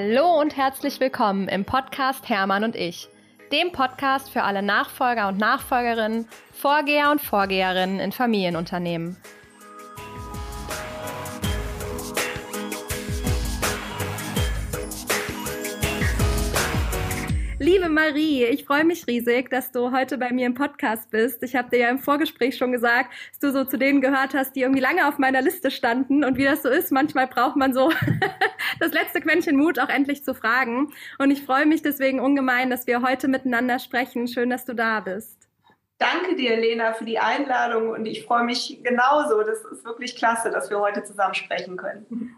[0.00, 3.08] Hallo und herzlich willkommen im Podcast Hermann und ich,
[3.50, 9.16] dem Podcast für alle Nachfolger und Nachfolgerinnen, Vorgeher und Vorgeherinnen in Familienunternehmen.
[17.68, 21.42] Liebe Marie, ich freue mich riesig, dass du heute bei mir im Podcast bist.
[21.42, 24.56] Ich habe dir ja im Vorgespräch schon gesagt, dass du so zu denen gehört hast,
[24.56, 26.24] die irgendwie lange auf meiner Liste standen.
[26.24, 27.92] Und wie das so ist, manchmal braucht man so
[28.80, 30.94] das letzte Quäntchen Mut, auch endlich zu fragen.
[31.18, 34.28] Und ich freue mich deswegen ungemein, dass wir heute miteinander sprechen.
[34.28, 35.46] Schön, dass du da bist.
[35.98, 39.42] Danke dir, Lena, für die Einladung und ich freue mich genauso.
[39.42, 42.34] Das ist wirklich klasse, dass wir heute zusammen sprechen können.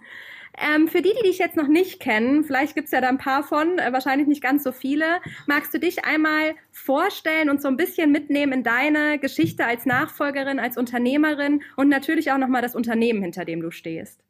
[0.58, 3.18] Ähm, für die, die dich jetzt noch nicht kennen, vielleicht gibt es ja da ein
[3.18, 7.68] paar von, äh, wahrscheinlich nicht ganz so viele, magst du dich einmal vorstellen und so
[7.68, 12.74] ein bisschen mitnehmen in deine Geschichte als Nachfolgerin, als Unternehmerin und natürlich auch nochmal das
[12.74, 14.20] Unternehmen, hinter dem du stehst?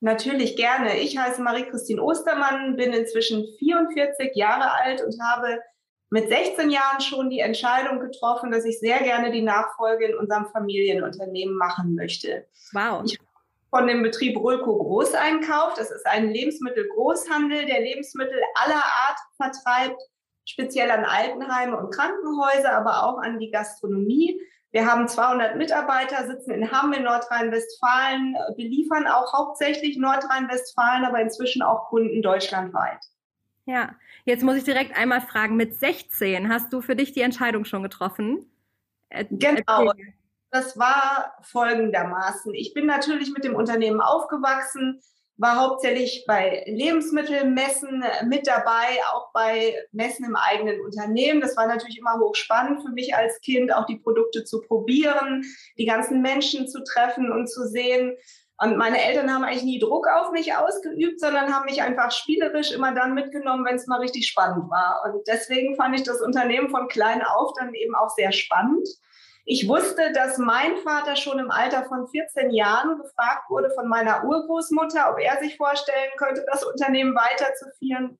[0.00, 0.98] Natürlich gerne.
[0.98, 5.60] Ich heiße Marie-Christine Ostermann, bin inzwischen 44 Jahre alt und habe
[6.10, 10.46] mit 16 Jahren schon die Entscheidung getroffen, dass ich sehr gerne die Nachfolge in unserem
[10.46, 12.46] Familienunternehmen machen möchte.
[12.72, 13.02] Wow.
[13.06, 13.18] Ich
[13.74, 15.74] von dem Betrieb Rölko Großeinkauf.
[15.74, 20.00] Das ist ein Lebensmittelgroßhandel, der Lebensmittel aller Art vertreibt,
[20.44, 24.40] speziell an Altenheime und Krankenhäuser, aber auch an die Gastronomie.
[24.70, 31.62] Wir haben 200 Mitarbeiter, sitzen in Hamm in Nordrhein-Westfalen, beliefern auch hauptsächlich Nordrhein-Westfalen, aber inzwischen
[31.62, 33.00] auch Kunden deutschlandweit.
[33.66, 37.64] Ja, jetzt muss ich direkt einmal fragen, mit 16 hast du für dich die Entscheidung
[37.64, 38.46] schon getroffen?
[39.30, 39.92] Genau.
[40.54, 42.54] Das war folgendermaßen.
[42.54, 45.00] Ich bin natürlich mit dem Unternehmen aufgewachsen,
[45.36, 51.40] war hauptsächlich bei Lebensmittelmessen mit dabei, auch bei Messen im eigenen Unternehmen.
[51.40, 55.42] Das war natürlich immer hochspannend für mich als Kind, auch die Produkte zu probieren,
[55.76, 58.16] die ganzen Menschen zu treffen und zu sehen.
[58.62, 62.70] Und meine Eltern haben eigentlich nie Druck auf mich ausgeübt, sondern haben mich einfach spielerisch
[62.70, 65.02] immer dann mitgenommen, wenn es mal richtig spannend war.
[65.04, 68.86] Und deswegen fand ich das Unternehmen von klein auf dann eben auch sehr spannend.
[69.46, 74.24] Ich wusste, dass mein Vater schon im Alter von 14 Jahren gefragt wurde von meiner
[74.24, 78.18] Urgroßmutter, ob er sich vorstellen könnte, das Unternehmen weiterzuführen.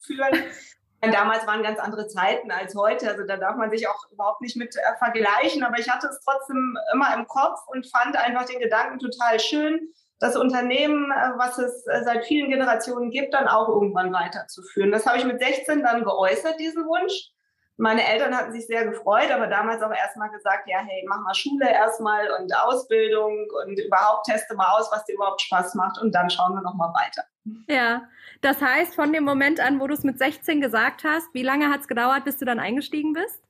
[1.01, 4.57] Damals waren ganz andere Zeiten als heute, also da darf man sich auch überhaupt nicht
[4.57, 8.59] mit äh, vergleichen, aber ich hatte es trotzdem immer im Kopf und fand einfach den
[8.59, 13.69] Gedanken total schön, das Unternehmen, äh, was es äh, seit vielen Generationen gibt, dann auch
[13.69, 14.93] irgendwann weiterzuführen.
[14.93, 17.34] Das habe ich mit 16 dann geäußert, diesen Wunsch.
[17.77, 21.35] Meine Eltern hatten sich sehr gefreut, aber damals auch erstmal gesagt, ja, hey, mach mal
[21.35, 26.15] Schule erstmal und Ausbildung und überhaupt teste mal aus, was dir überhaupt Spaß macht und
[26.15, 27.25] dann schauen wir nochmal weiter.
[27.69, 28.03] Ja,
[28.43, 31.69] das heißt, von dem Moment an, wo du es mit 16 gesagt hast, wie lange
[31.71, 33.43] hat es gedauert, bis du dann eingestiegen bist?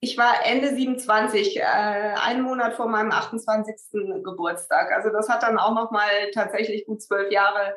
[0.00, 4.22] Ich war Ende 27, äh, einen Monat vor meinem 28.
[4.22, 4.92] Geburtstag.
[4.92, 7.76] Also das hat dann auch nochmal tatsächlich gut zwölf Jahre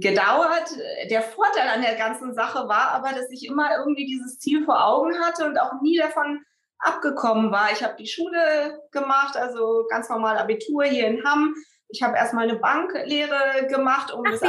[0.00, 0.74] gedauert.
[1.10, 4.86] Der Vorteil an der ganzen Sache war aber, dass ich immer irgendwie dieses Ziel vor
[4.86, 6.44] Augen hatte und auch nie davon
[6.78, 7.70] abgekommen war.
[7.72, 11.54] Ich habe die Schule gemacht, also ganz normal Abitur hier in Hamm.
[11.88, 14.40] Ich habe erstmal eine Banklehre gemacht, um Ach, das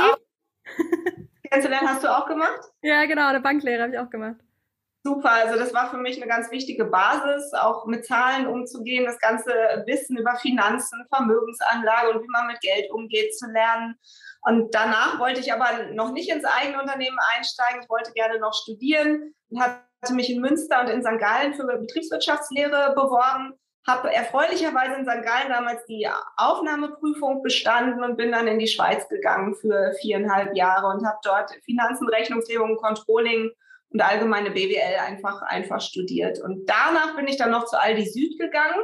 [1.49, 2.61] Kennenzulernen hast du auch gemacht?
[2.81, 4.37] Ja, genau, eine Banklehre habe ich auch gemacht.
[5.05, 9.19] Super, also das war für mich eine ganz wichtige Basis, auch mit Zahlen umzugehen, das
[9.19, 9.51] ganze
[9.85, 13.99] Wissen über Finanzen, Vermögensanlage und wie man mit Geld umgeht zu lernen.
[14.45, 17.81] Und danach wollte ich aber noch nicht ins eigene Unternehmen einsteigen.
[17.81, 21.17] Ich wollte gerne noch studieren und hatte mich in Münster und in St.
[21.17, 23.53] Gallen für Betriebswirtschaftslehre beworben.
[23.87, 25.23] Habe erfreulicherweise in St.
[25.23, 30.87] Gallen damals die Aufnahmeprüfung bestanden und bin dann in die Schweiz gegangen für viereinhalb Jahre
[30.87, 33.49] und habe dort Finanzen, Rechnungslegung, Controlling
[33.91, 36.41] und allgemeine BWL einfach, einfach studiert.
[36.41, 38.81] Und danach bin ich dann noch zu Aldi Süd gegangen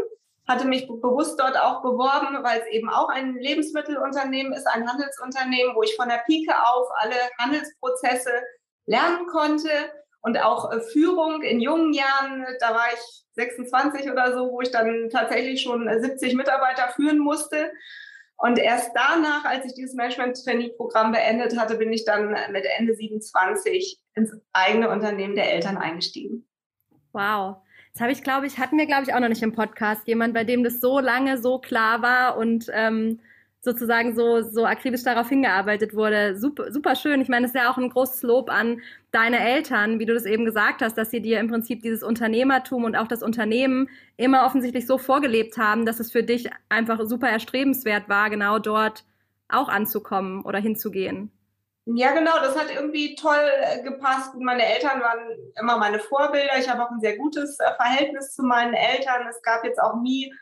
[0.50, 5.76] hatte mich bewusst dort auch beworben, weil es eben auch ein Lebensmittelunternehmen ist, ein Handelsunternehmen,
[5.76, 8.32] wo ich von der Pike auf alle Handelsprozesse
[8.88, 9.70] lernen konnte
[10.22, 14.72] und auch äh, Führung in jungen Jahren, da war ich 26 oder so, wo ich
[14.72, 17.72] dann tatsächlich schon 70 Mitarbeiter führen musste.
[18.36, 24.00] Und erst danach, als ich dieses Management-Trainee-Programm beendet hatte, bin ich dann mit Ende 27
[24.16, 26.48] ins eigene Unternehmen der Eltern eingestiegen.
[27.12, 27.57] Wow.
[27.94, 30.07] Das habe ich, glaube ich, hatten wir, glaube ich, auch noch nicht im Podcast.
[30.07, 33.19] Jemand, bei dem das so lange so klar war und ähm,
[33.62, 36.38] sozusagen so, so akribisch darauf hingearbeitet wurde.
[36.38, 37.19] Super, super schön.
[37.21, 38.81] Ich meine, es ist ja auch ein großes Lob an
[39.12, 42.86] deine Eltern, wie du das eben gesagt hast, dass sie dir im Prinzip dieses Unternehmertum
[42.86, 47.30] und auch das Unternehmen immer offensichtlich so vorgelebt haben, dass es für dich einfach super
[47.30, 49.03] erstrebenswert war, genau dort
[49.50, 51.31] auch anzukommen oder hinzugehen.
[51.86, 54.36] Ja, genau, das hat irgendwie toll äh, gepasst.
[54.36, 55.20] Meine Eltern waren
[55.60, 56.58] immer meine Vorbilder.
[56.60, 59.28] Ich habe auch ein sehr gutes äh, Verhältnis zu meinen Eltern.
[59.28, 60.34] Es gab jetzt auch nie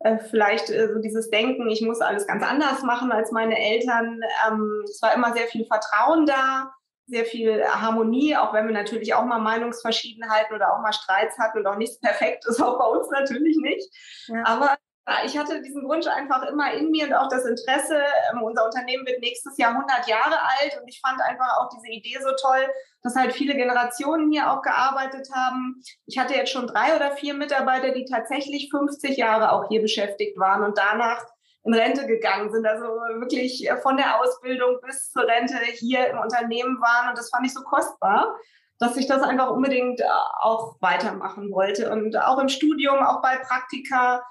[0.00, 4.20] äh, vielleicht äh, so dieses Denken, ich muss alles ganz anders machen als meine Eltern.
[4.48, 6.72] Ähm, es war immer sehr viel Vertrauen da.
[7.06, 11.58] sehr viel Harmonie, auch wenn wir natürlich auch mal Meinungsverschiedenheiten oder auch mal Streits hatten
[11.58, 13.88] und auch nichts perfekt ist, auch bei uns natürlich nicht.
[14.26, 14.42] Ja.
[14.44, 14.76] Aber
[15.24, 18.00] ich hatte diesen Wunsch einfach immer in mir und auch das Interesse.
[18.32, 21.86] Ähm, unser Unternehmen wird nächstes Jahr 100 Jahre alt und ich fand einfach auch diese
[21.88, 22.68] Idee so toll,
[23.02, 25.80] dass halt viele Generationen hier auch gearbeitet haben.
[26.06, 30.38] Ich hatte jetzt schon drei oder vier Mitarbeiter, die tatsächlich 50 Jahre auch hier beschäftigt
[30.38, 31.24] waren und danach
[31.66, 36.18] in Rente gegangen sind, also wirklich äh, von der Ausbildung bis zur Rente hier im
[36.18, 37.10] Unternehmen waren.
[37.10, 38.36] Und das fand ich so kostbar,
[38.78, 40.04] dass ich das einfach unbedingt äh,
[40.40, 41.90] auch weitermachen wollte.
[41.90, 44.22] Und auch im Studium, auch bei Praktika,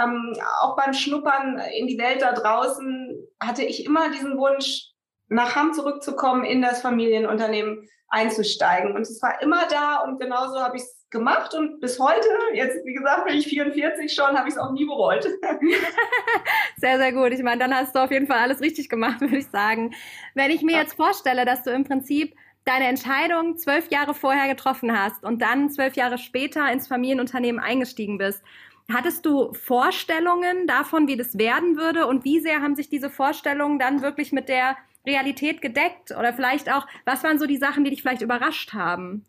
[0.00, 4.90] ähm, auch beim Schnuppern in die Welt da draußen hatte ich immer diesen Wunsch,
[5.28, 8.94] nach Hamm zurückzukommen, in das Familienunternehmen einzusteigen.
[8.94, 12.84] Und es war immer da und genauso habe ich es gemacht und bis heute, jetzt
[12.84, 15.24] wie gesagt, bin ich 44 schon, habe ich es auch nie bereut.
[16.76, 17.32] sehr, sehr gut.
[17.32, 19.94] Ich meine, dann hast du auf jeden Fall alles richtig gemacht, würde ich sagen.
[20.34, 24.98] Wenn ich mir jetzt vorstelle, dass du im Prinzip deine Entscheidung zwölf Jahre vorher getroffen
[24.98, 28.42] hast und dann zwölf Jahre später ins Familienunternehmen eingestiegen bist,
[28.92, 33.78] Hattest du Vorstellungen davon, wie das werden würde und wie sehr haben sich diese Vorstellungen
[33.78, 34.76] dann wirklich mit der
[35.06, 36.10] Realität gedeckt?
[36.10, 39.24] Oder vielleicht auch, was waren so die Sachen, die dich vielleicht überrascht haben?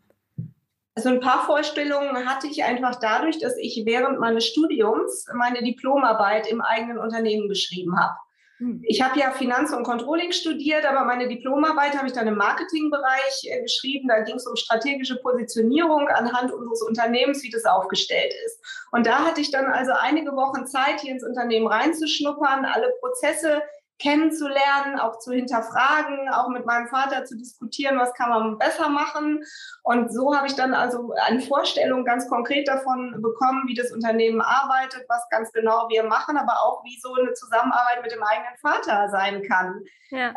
[0.94, 6.46] Also ein paar Vorstellungen hatte ich einfach dadurch, dass ich während meines Studiums meine Diplomarbeit
[6.46, 8.14] im eigenen Unternehmen geschrieben habe.
[8.58, 8.80] Hm.
[8.84, 13.44] Ich habe ja Finanz- und Controlling studiert, aber meine Diplomarbeit habe ich dann im Marketingbereich
[13.44, 14.08] äh, geschrieben.
[14.08, 18.58] Da ging es um strategische Positionierung anhand unseres Unternehmens, wie das aufgestellt ist.
[18.92, 23.62] Und da hatte ich dann also einige Wochen Zeit, hier ins Unternehmen reinzuschnuppern, alle Prozesse
[23.98, 29.42] kennenzulernen, auch zu hinterfragen, auch mit meinem Vater zu diskutieren, was kann man besser machen.
[29.82, 34.40] Und so habe ich dann also eine Vorstellung ganz konkret davon bekommen, wie das Unternehmen
[34.40, 38.56] arbeitet, was ganz genau wir machen, aber auch wie so eine Zusammenarbeit mit dem eigenen
[38.58, 39.82] Vater sein kann.
[40.10, 40.34] Ja.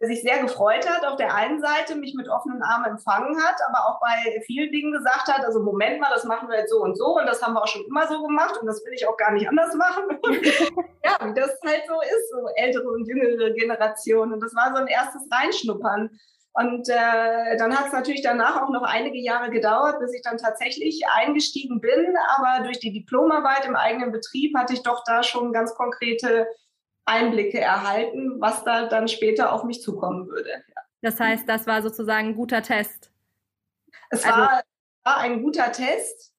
[0.00, 3.56] Äh, sich sehr gefreut hat auf der einen Seite, mich mit offenen Armen empfangen hat,
[3.68, 6.80] aber auch bei vielen Dingen gesagt hat, also Moment mal, das machen wir jetzt so
[6.80, 9.06] und so und das haben wir auch schon immer so gemacht und das will ich
[9.06, 10.18] auch gar nicht anders machen.
[11.04, 14.32] ja, wie das halt so ist, so ältere und jüngere Generationen.
[14.34, 16.10] Und das war so ein erstes Reinschnuppern.
[16.54, 20.38] Und äh, dann hat es natürlich danach auch noch einige Jahre gedauert, bis ich dann
[20.38, 22.14] tatsächlich eingestiegen bin.
[22.36, 26.48] Aber durch die Diplomarbeit im eigenen Betrieb hatte ich doch da schon ganz konkrete
[27.08, 30.50] Einblicke erhalten, was da dann später auf mich zukommen würde.
[30.50, 30.82] Ja.
[31.00, 33.10] Das heißt, das war sozusagen ein guter Test.
[34.10, 34.62] Es also, war,
[35.04, 36.32] war, ein guter Test.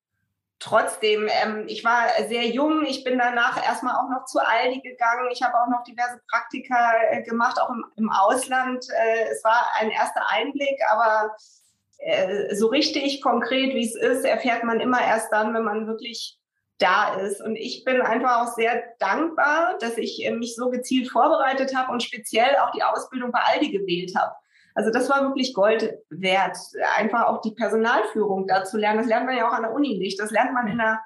[0.59, 2.85] Trotzdem, ähm, ich war sehr jung.
[2.85, 5.29] Ich bin danach erstmal auch noch zu Aldi gegangen.
[5.31, 8.85] Ich habe auch noch diverse Praktika äh, gemacht, auch im, im Ausland.
[8.89, 11.33] Äh, es war ein erster Einblick, aber
[11.99, 16.38] äh, so richtig konkret, wie es ist, erfährt man immer erst dann, wenn man wirklich
[16.79, 17.41] da ist.
[17.41, 21.91] Und ich bin einfach auch sehr dankbar, dass ich äh, mich so gezielt vorbereitet habe
[21.91, 24.33] und speziell auch die Ausbildung bei Aldi gewählt habe.
[24.75, 26.57] Also das war wirklich Gold wert,
[26.97, 28.99] einfach auch die Personalführung da zu lernen.
[28.99, 30.19] Das lernt man ja auch an der Uni nicht.
[30.19, 31.01] Das lernt man in der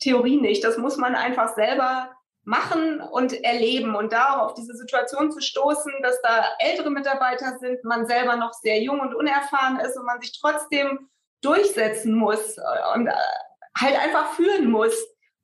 [0.00, 0.64] Theorie nicht.
[0.64, 2.10] Das muss man einfach selber
[2.44, 7.58] machen und erleben und da auch auf diese Situation zu stoßen, dass da ältere Mitarbeiter
[7.58, 11.10] sind, man selber noch sehr jung und unerfahren ist und man sich trotzdem
[11.42, 12.56] durchsetzen muss
[12.94, 13.12] und äh,
[13.76, 14.94] halt einfach führen muss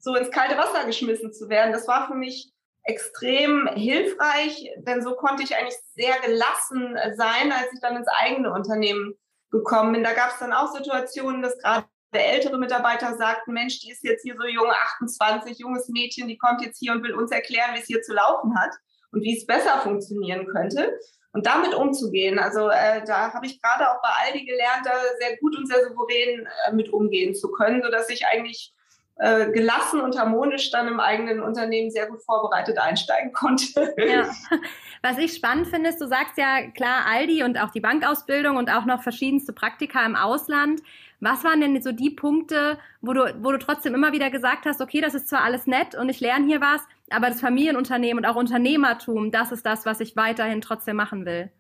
[0.05, 2.53] so ins kalte Wasser geschmissen zu werden, das war für mich
[2.85, 8.53] extrem hilfreich, denn so konnte ich eigentlich sehr gelassen sein, als ich dann ins eigene
[8.53, 9.15] Unternehmen
[9.51, 10.05] gekommen bin.
[10.05, 14.23] Da gab es dann auch Situationen, dass gerade ältere Mitarbeiter sagten, Mensch, die ist jetzt
[14.23, 14.71] hier so jung,
[15.01, 18.13] 28, junges Mädchen, die kommt jetzt hier und will uns erklären, wie es hier zu
[18.13, 18.75] laufen hat
[19.13, 20.99] und wie es besser funktionieren könnte.
[21.33, 25.37] Und damit umzugehen, also äh, da habe ich gerade auch bei Aldi gelernt, da sehr
[25.39, 28.73] gut und sehr souverän äh, mit umgehen zu können, sodass ich eigentlich
[29.17, 33.95] äh, gelassen und harmonisch dann im eigenen Unternehmen sehr gut vorbereitet einsteigen konnte.
[33.97, 34.29] Ja.
[35.03, 38.71] Was ich spannend finde, ist, du sagst ja klar Aldi und auch die Bankausbildung und
[38.71, 40.83] auch noch verschiedenste Praktika im Ausland.
[41.21, 44.81] Was waren denn so die Punkte, wo du, wo du trotzdem immer wieder gesagt hast,
[44.81, 48.29] okay, das ist zwar alles nett und ich lerne hier was, aber das Familienunternehmen und
[48.29, 51.51] auch Unternehmertum, das ist das, was ich weiterhin trotzdem machen will?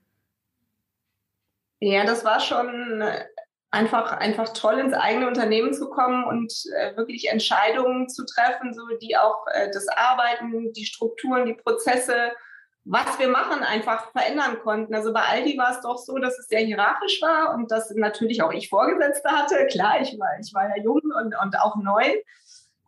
[1.81, 3.05] Ja, das war schon
[3.75, 8.83] einfach, einfach toll ins eigene Unternehmen zu kommen und äh, wirklich Entscheidungen zu treffen, so
[9.03, 12.33] die auch äh, das Arbeiten, die Strukturen, die Prozesse,
[12.85, 14.95] was wir machen, einfach verändern konnten.
[14.95, 18.43] Also bei Aldi war es doch so, dass es sehr hierarchisch war und dass natürlich
[18.43, 19.67] auch ich Vorgesetzte hatte.
[19.67, 22.05] Klar, ich war, ich war ja jung und, und auch neu.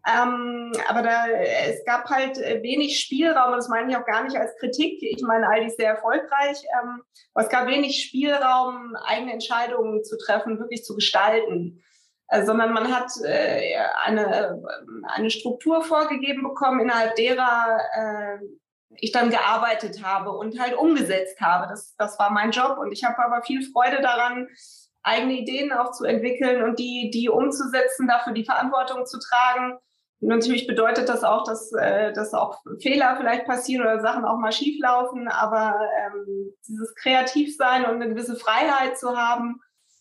[0.07, 4.23] Ähm, aber da, es gab halt äh, wenig Spielraum, und das meine ich auch gar
[4.23, 5.03] nicht als Kritik.
[5.03, 7.03] Ich meine, ist sehr erfolgreich, ähm,
[7.35, 11.83] aber es gab wenig Spielraum, eigene Entscheidungen zu treffen, wirklich zu gestalten.
[12.29, 14.63] Äh, sondern man hat äh, eine,
[15.15, 18.39] eine Struktur vorgegeben bekommen, innerhalb derer äh,
[18.99, 21.69] ich dann gearbeitet habe und halt umgesetzt habe.
[21.69, 24.49] Das, das war mein Job und ich habe aber viel Freude daran,
[25.03, 29.79] eigene Ideen auch zu entwickeln und die, die umzusetzen, dafür die Verantwortung zu tragen.
[30.21, 34.53] Natürlich bedeutet das auch, dass, äh, dass auch Fehler vielleicht passieren oder Sachen auch mal
[34.53, 39.61] schief laufen, aber ähm, dieses Kreativsein und eine gewisse Freiheit zu haben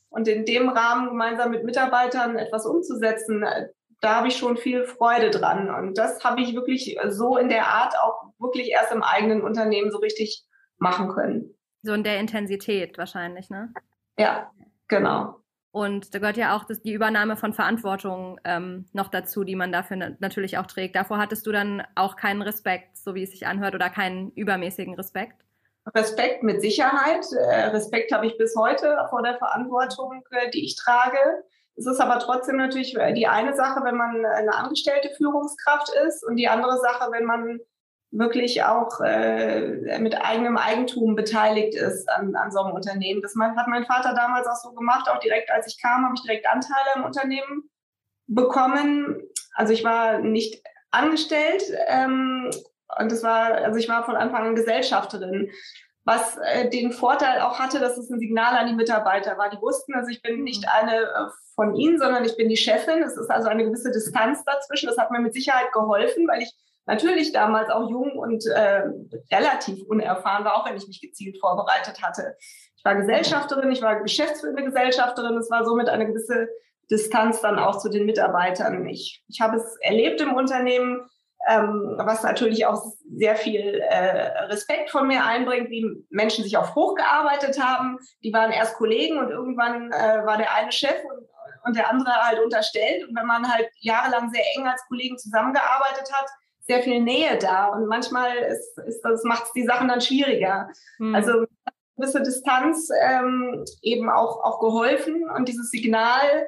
[0.10, 3.68] und in dem Rahmen gemeinsam mit Mitarbeitern etwas umzusetzen, äh,
[4.02, 5.70] da habe ich schon viel Freude dran.
[5.70, 9.92] Und das habe ich wirklich so in der Art auch wirklich erst im eigenen Unternehmen
[9.92, 10.46] so richtig
[10.78, 11.56] machen können.
[11.82, 13.74] So in der Intensität wahrscheinlich, ne?
[14.18, 14.52] Ja,
[14.88, 15.40] genau.
[15.76, 19.74] Und da gehört ja auch das, die Übernahme von Verantwortung ähm, noch dazu, die man
[19.74, 20.96] dafür natürlich auch trägt.
[20.96, 24.96] Davor hattest du dann auch keinen Respekt, so wie es sich anhört, oder keinen übermäßigen
[24.96, 25.36] Respekt?
[25.94, 27.26] Respekt mit Sicherheit.
[27.34, 31.44] Äh, Respekt habe ich bis heute vor der Verantwortung, äh, die ich trage.
[31.76, 36.38] Es ist aber trotzdem natürlich die eine Sache, wenn man eine angestellte Führungskraft ist und
[36.38, 37.60] die andere Sache, wenn man
[38.18, 43.22] wirklich auch äh, mit eigenem Eigentum beteiligt ist an, an so einem Unternehmen.
[43.22, 46.24] Das hat mein Vater damals auch so gemacht, auch direkt als ich kam, habe ich
[46.24, 47.70] direkt Anteile im Unternehmen
[48.28, 49.22] bekommen.
[49.54, 52.50] Also ich war nicht angestellt ähm,
[53.00, 55.52] und das war, also ich war von Anfang an Gesellschafterin
[56.06, 59.50] was äh, den Vorteil auch hatte, dass es ein Signal an die Mitarbeiter war.
[59.50, 60.70] Die wussten, also ich bin nicht mhm.
[60.72, 63.02] eine äh, von ihnen, sondern ich bin die Chefin.
[63.02, 64.88] Es ist also eine gewisse Distanz dazwischen.
[64.88, 66.54] Das hat mir mit Sicherheit geholfen, weil ich
[66.86, 68.84] natürlich damals auch jung und äh,
[69.32, 72.36] relativ unerfahren war, auch wenn ich mich gezielt vorbereitet hatte.
[72.76, 75.38] Ich war Gesellschafterin, ich war geschäftsführende Gesellschafterin.
[75.38, 76.48] Es war somit eine gewisse
[76.90, 78.86] Distanz dann auch zu den Mitarbeitern.
[78.88, 81.10] Ich, ich habe es erlebt im Unternehmen,
[81.48, 82.84] ähm, was natürlich auch
[83.18, 88.00] sehr viel äh, Respekt von mir einbringt, wie Menschen sich auch hochgearbeitet haben.
[88.24, 91.28] Die waren erst Kollegen und irgendwann äh, war der eine Chef und,
[91.66, 93.08] und der andere halt unterstellt.
[93.08, 96.30] Und wenn man halt jahrelang sehr eng als Kollegen zusammengearbeitet hat,
[96.68, 97.68] sehr viel Nähe da.
[97.68, 100.70] Und manchmal ist, ist das macht es die Sachen dann schwieriger.
[100.98, 101.16] Mhm.
[101.16, 101.46] Also
[101.96, 106.48] gewisse Distanz ähm, eben auch, auch geholfen und dieses Signal,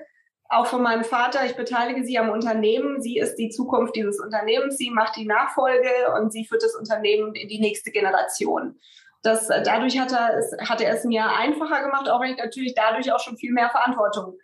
[0.49, 3.01] auch von meinem Vater, ich beteilige sie am Unternehmen.
[3.01, 4.77] Sie ist die Zukunft dieses Unternehmens.
[4.77, 8.79] Sie macht die Nachfolge und sie führt das Unternehmen in die nächste Generation.
[9.23, 12.75] Das, dadurch hat er, es, hat er es mir einfacher gemacht, auch wenn ich natürlich
[12.75, 14.37] dadurch auch schon viel mehr Verantwortung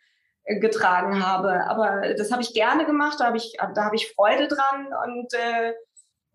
[0.45, 1.65] getragen habe.
[1.67, 5.33] Aber das habe ich gerne gemacht, da habe ich, da habe ich Freude dran und
[5.33, 5.73] äh,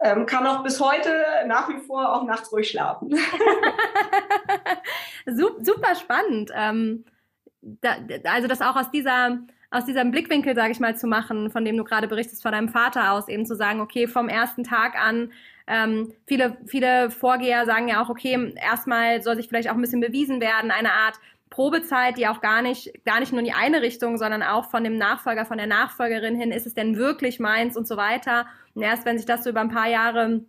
[0.00, 1.11] ähm, kann auch bis heute
[1.47, 3.11] nach wie vor auch nachts ruhig schlafen.
[5.27, 6.50] Super spannend.
[6.55, 7.05] Ähm,
[7.61, 9.38] da, also das auch aus dieser
[9.71, 12.71] aus diesem Blickwinkel, sage ich mal, zu machen, von dem du gerade berichtest, von deinem
[12.71, 15.33] Vater aus, eben zu sagen, okay, vom ersten Tag an,
[15.67, 20.00] ähm, viele, viele Vorgeher sagen ja auch, okay, erstmal soll sich vielleicht auch ein bisschen
[20.00, 21.17] bewiesen werden, eine Art
[21.50, 24.85] Probezeit, die auch gar nicht, gar nicht nur in die eine Richtung, sondern auch von
[24.85, 28.47] dem Nachfolger, von der Nachfolgerin hin, ist es denn wirklich meins und so weiter.
[28.75, 30.45] Und erst wenn sich das so über ein paar Jahre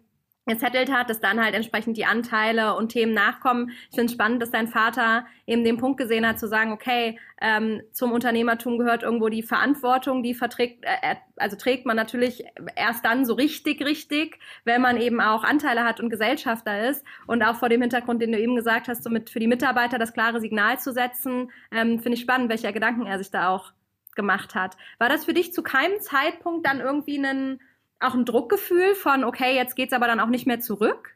[0.49, 3.71] gesettelt hat, dass dann halt entsprechend die Anteile und Themen nachkommen.
[3.89, 7.19] Ich finde es spannend, dass dein Vater eben den Punkt gesehen hat, zu sagen, okay,
[7.41, 12.43] ähm, zum Unternehmertum gehört irgendwo die Verantwortung, die verträgt, äh, also trägt man natürlich
[12.75, 17.05] erst dann so richtig, richtig, wenn man eben auch Anteile hat und Gesellschafter ist.
[17.27, 19.97] Und auch vor dem Hintergrund, den du eben gesagt hast, so mit für die Mitarbeiter
[19.97, 23.71] das klare Signal zu setzen, ähm, finde ich spannend, welcher Gedanken er sich da auch
[24.15, 24.75] gemacht hat.
[24.97, 27.61] War das für dich zu keinem Zeitpunkt dann irgendwie ein
[27.99, 31.15] auch ein Druckgefühl von, okay, jetzt geht's aber dann auch nicht mehr zurück?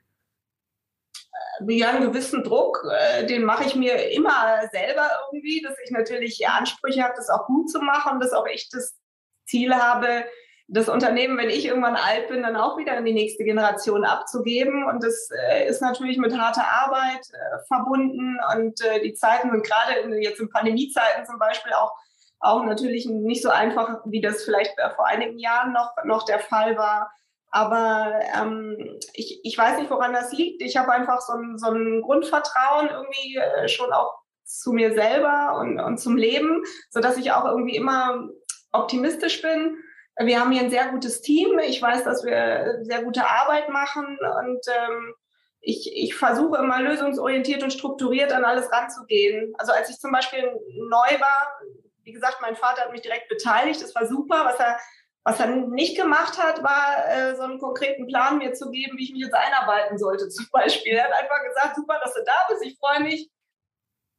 [1.68, 5.92] Äh, ja, einen gewissen Druck, äh, den mache ich mir immer selber irgendwie, dass ich
[5.92, 8.96] natürlich Ansprüche habe, das auch gut zu machen, dass auch ich das
[9.46, 10.26] Ziel habe,
[10.68, 14.86] das Unternehmen, wenn ich irgendwann alt bin, dann auch wieder in die nächste Generation abzugeben.
[14.86, 17.28] Und das äh, ist natürlich mit harter Arbeit
[17.68, 18.40] verbunden.
[18.56, 21.92] Und die Zeiten sind gerade jetzt in Pandemiezeiten zum Beispiel auch
[22.44, 26.78] auch natürlich nicht so einfach, wie das vielleicht vor einigen Jahren noch, noch der Fall
[26.78, 27.12] war.
[27.52, 30.62] Aber ähm, ich, ich weiß nicht, woran das liegt.
[30.62, 35.58] Ich habe einfach so ein, so ein Grundvertrauen irgendwie äh, schon auch zu mir selber
[35.62, 38.28] und, und zum Leben, sodass ich auch irgendwie immer
[38.72, 39.78] optimistisch bin.
[40.20, 41.60] Wir haben hier ein sehr gutes Team.
[41.60, 45.14] Ich weiß, dass wir sehr gute Arbeit machen und ähm,
[45.62, 49.54] ich, ich versuche immer lösungsorientiert und strukturiert an alles ranzugehen.
[49.58, 50.44] Also als ich zum Beispiel
[50.76, 51.60] neu war,
[52.04, 53.82] wie gesagt, mein Vater hat mich direkt beteiligt.
[53.82, 54.46] Das war super.
[54.46, 54.78] Was er,
[55.24, 59.06] was er nicht gemacht hat, war äh, so einen konkreten Plan mir zu geben, wie
[59.06, 60.30] ich mich jetzt einarbeiten sollte.
[60.30, 60.94] Zum Beispiel.
[60.94, 62.66] Er hat einfach gesagt, super, dass du da bist.
[62.66, 63.30] Ich freue mich.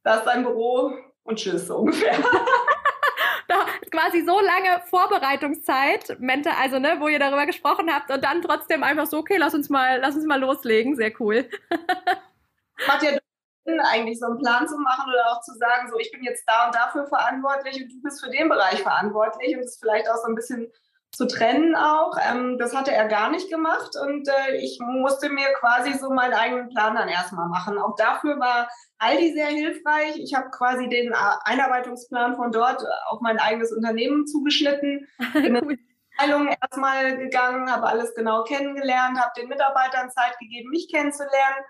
[0.03, 2.15] Da ist dein Büro und tschüss, so ungefähr.
[3.47, 6.17] da quasi so lange Vorbereitungszeit,
[6.59, 9.69] also ne, wo ihr darüber gesprochen habt und dann trotzdem einfach so, okay, lass uns
[9.69, 11.49] mal, lass uns mal loslegen, sehr cool.
[12.87, 13.17] Macht ja
[13.65, 16.67] eigentlich so einen Plan zu machen oder auch zu sagen, so ich bin jetzt da
[16.67, 20.27] und dafür verantwortlich und du bist für den Bereich verantwortlich und es vielleicht auch so
[20.27, 20.71] ein bisschen
[21.11, 22.17] zu trennen auch.
[22.29, 26.33] Ähm, das hatte er gar nicht gemacht und äh, ich musste mir quasi so meinen
[26.33, 27.77] eigenen Plan dann erstmal machen.
[27.77, 30.17] Auch dafür war Aldi sehr hilfreich.
[30.17, 35.07] Ich habe quasi den äh, Einarbeitungsplan von dort auf mein eigenes Unternehmen zugeschnitten.
[35.33, 35.79] Bin in
[36.17, 41.63] Abteilung erstmal gegangen, habe alles genau kennengelernt, habe den Mitarbeitern Zeit gegeben, mich kennenzulernen,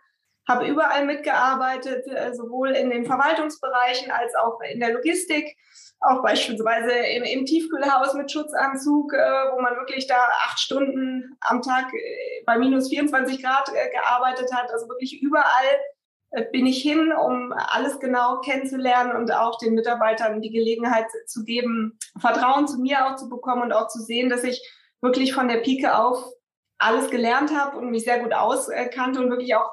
[0.47, 5.57] habe überall mitgearbeitet, äh, sowohl in den Verwaltungsbereichen als auch in der Logistik
[6.01, 11.61] auch beispielsweise im, im Tiefkühlhaus mit Schutzanzug, äh, wo man wirklich da acht Stunden am
[11.61, 14.71] Tag äh, bei minus 24 Grad gearbeitet hat.
[14.71, 15.49] Also wirklich überall
[16.51, 21.97] bin ich hin, um alles genau kennenzulernen und auch den Mitarbeitern die Gelegenheit zu geben,
[22.19, 24.61] Vertrauen zu mir auch zu bekommen und auch zu sehen, dass ich
[25.01, 26.25] wirklich von der Pike auf
[26.77, 29.71] alles gelernt habe und mich sehr gut auskannte und wirklich auch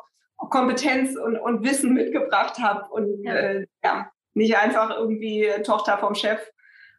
[0.51, 2.89] Kompetenz und, und Wissen mitgebracht habe.
[2.91, 3.35] Und ja.
[3.35, 6.41] Äh, ja, nicht einfach irgendwie Tochter vom Chef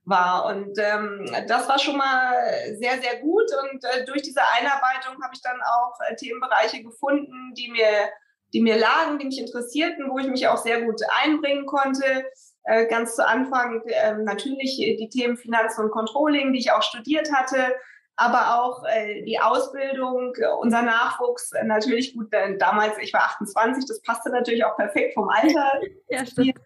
[0.05, 0.45] war.
[0.45, 2.35] Und ähm, das war schon mal
[2.75, 3.45] sehr, sehr gut.
[3.63, 8.09] Und äh, durch diese Einarbeitung habe ich dann auch äh, Themenbereiche gefunden, die mir,
[8.53, 12.25] die mir lagen, die mich interessierten, wo ich mich auch sehr gut einbringen konnte.
[12.65, 17.31] Äh, ganz zu Anfang äh, natürlich die Themen Finanzen und Controlling, die ich auch studiert
[17.33, 17.73] hatte,
[18.15, 22.31] aber auch äh, die Ausbildung, unser Nachwuchs äh, natürlich gut.
[22.31, 25.79] Denn damals, ich war 28, das passte natürlich auch perfekt vom Alter.
[26.09, 26.59] ja, stimmt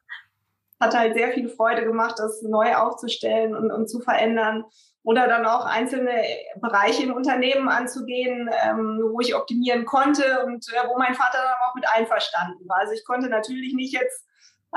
[0.80, 4.66] hat halt sehr viel Freude gemacht, das neu aufzustellen und, und zu verändern.
[5.04, 6.22] Oder dann auch einzelne
[6.58, 11.56] Bereiche im Unternehmen anzugehen, ähm, wo ich optimieren konnte und äh, wo mein Vater dann
[11.66, 12.80] auch mit einverstanden war.
[12.80, 14.27] Also ich konnte natürlich nicht jetzt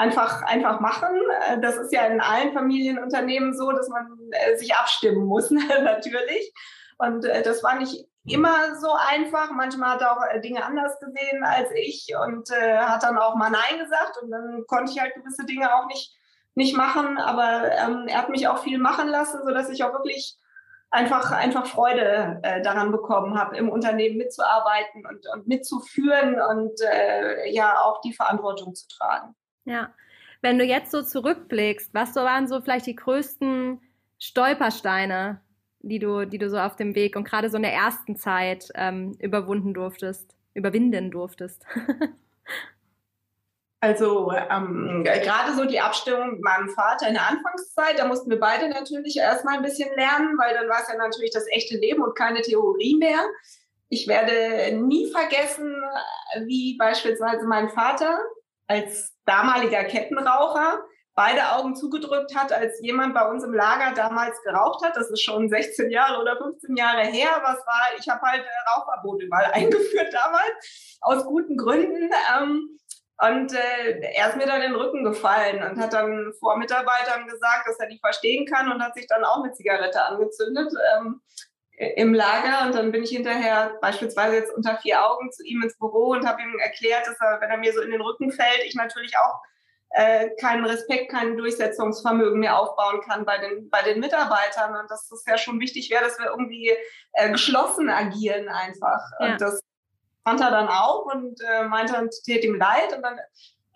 [0.00, 1.11] einfach, einfach machen.
[1.47, 5.50] Äh, das ist ja in allen Familienunternehmen so, dass man äh, sich abstimmen muss,
[5.85, 6.52] natürlich.
[6.99, 9.50] Und äh, das war nicht immer so einfach.
[9.52, 13.83] Manchmal hat er auch Dinge anders gesehen als ich und hat dann auch mal Nein
[13.83, 16.14] gesagt und dann konnte ich halt gewisse Dinge auch nicht,
[16.54, 17.16] nicht machen.
[17.16, 20.37] Aber ähm, er hat mich auch viel machen lassen, sodass ich auch wirklich
[20.90, 27.50] einfach, einfach Freude äh, daran bekommen habe, im Unternehmen mitzuarbeiten und, und mitzuführen und äh,
[27.50, 29.34] ja auch die Verantwortung zu tragen.
[29.71, 29.95] Ja,
[30.43, 33.80] wenn du jetzt so zurückblickst, was so waren so vielleicht die größten
[34.19, 35.41] Stolpersteine,
[35.78, 38.69] die du, die du so auf dem Weg und gerade so in der ersten Zeit
[38.75, 41.65] ähm, überwunden durftest, überwinden durftest?
[43.83, 48.39] Also ähm, gerade so die Abstimmung mit meinem Vater in der Anfangszeit, da mussten wir
[48.39, 52.02] beide natürlich erstmal ein bisschen lernen, weil dann war es ja natürlich das echte Leben
[52.02, 53.25] und keine Theorie mehr.
[53.89, 55.75] Ich werde nie vergessen,
[56.45, 58.19] wie beispielsweise mein Vater
[58.71, 60.85] als damaliger Kettenraucher
[61.17, 64.97] beide Augen zugedrückt hat, als jemand bei uns im Lager damals geraucht hat.
[64.97, 67.30] Das ist schon 16 Jahre oder 15 Jahre her.
[67.43, 72.11] Was war, ich habe halt äh, Rauchverbot überall eingeführt damals, aus guten Gründen.
[72.35, 72.78] Ähm,
[73.19, 77.26] und äh, er ist mir dann in den Rücken gefallen und hat dann vor Mitarbeitern
[77.26, 81.21] gesagt, dass er nicht verstehen kann und hat sich dann auch eine Zigarette angezündet ähm,
[81.80, 82.66] im Lager.
[82.66, 86.26] Und dann bin ich hinterher beispielsweise jetzt unter vier Augen zu ihm ins Büro und
[86.26, 89.16] habe ihm erklärt, dass er, wenn er mir so in den Rücken fällt, ich natürlich
[89.16, 89.40] auch
[89.90, 94.76] äh, keinen Respekt, kein Durchsetzungsvermögen mehr aufbauen kann bei den, bei den Mitarbeitern.
[94.76, 96.71] Und dass das ja schon wichtig wäre, dass wir irgendwie
[97.14, 99.00] äh, geschlossen agieren einfach.
[99.19, 99.32] Ja.
[99.32, 99.62] Und das
[100.23, 102.95] fand er dann auch und äh, meinte, es täte ihm leid.
[102.95, 103.19] Und dann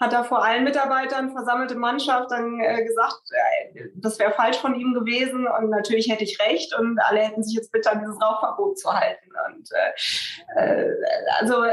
[0.01, 4.75] hat er vor allen Mitarbeitern, versammelte Mannschaft, dann äh, gesagt, äh, das wäre falsch von
[4.75, 8.21] ihm gewesen und natürlich hätte ich recht und alle hätten sich jetzt bitte an dieses
[8.21, 9.31] Rauchverbot zu halten.
[9.47, 10.97] Und äh, äh
[11.39, 11.65] also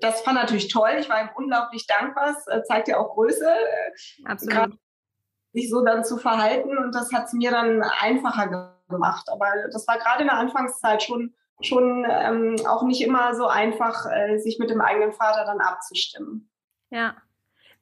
[0.00, 0.90] das fand natürlich toll.
[0.98, 2.34] Ich war ihm unglaublich dankbar.
[2.36, 3.48] Es zeigt ja auch Größe.
[4.24, 4.78] Absolut.
[5.52, 9.28] Sich so dann zu verhalten und das hat es mir dann einfacher gemacht.
[9.30, 14.06] Aber das war gerade in der Anfangszeit schon schon ähm, auch nicht immer so einfach,
[14.36, 16.48] sich mit dem eigenen Vater dann abzustimmen.
[16.90, 17.16] Ja,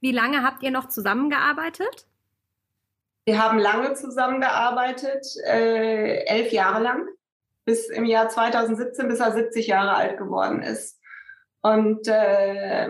[0.00, 2.06] wie lange habt ihr noch zusammengearbeitet?
[3.24, 7.08] Wir haben lange zusammengearbeitet, äh, elf Jahre lang,
[7.64, 11.00] bis im Jahr 2017, bis er 70 Jahre alt geworden ist.
[11.60, 12.88] Und äh,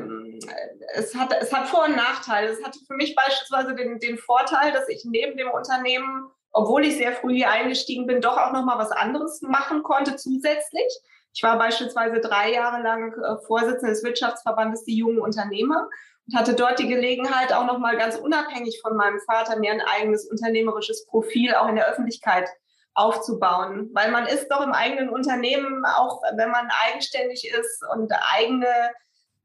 [0.94, 2.48] es, hat, es hat Vor- und Nachteile.
[2.48, 6.98] Es hatte für mich beispielsweise den, den Vorteil, dass ich neben dem Unternehmen, obwohl ich
[6.98, 11.00] sehr früh hier eingestiegen bin, doch auch noch mal was anderes machen konnte zusätzlich.
[11.32, 15.88] Ich war beispielsweise drei Jahre lang äh, Vorsitzende des Wirtschaftsverbandes Die Jungen Unternehmer
[16.26, 20.28] und hatte dort die Gelegenheit, auch nochmal ganz unabhängig von meinem Vater mir ein eigenes
[20.28, 22.48] unternehmerisches Profil auch in der Öffentlichkeit
[22.94, 23.90] aufzubauen.
[23.92, 28.66] Weil man ist doch im eigenen Unternehmen, auch wenn man eigenständig ist und eigene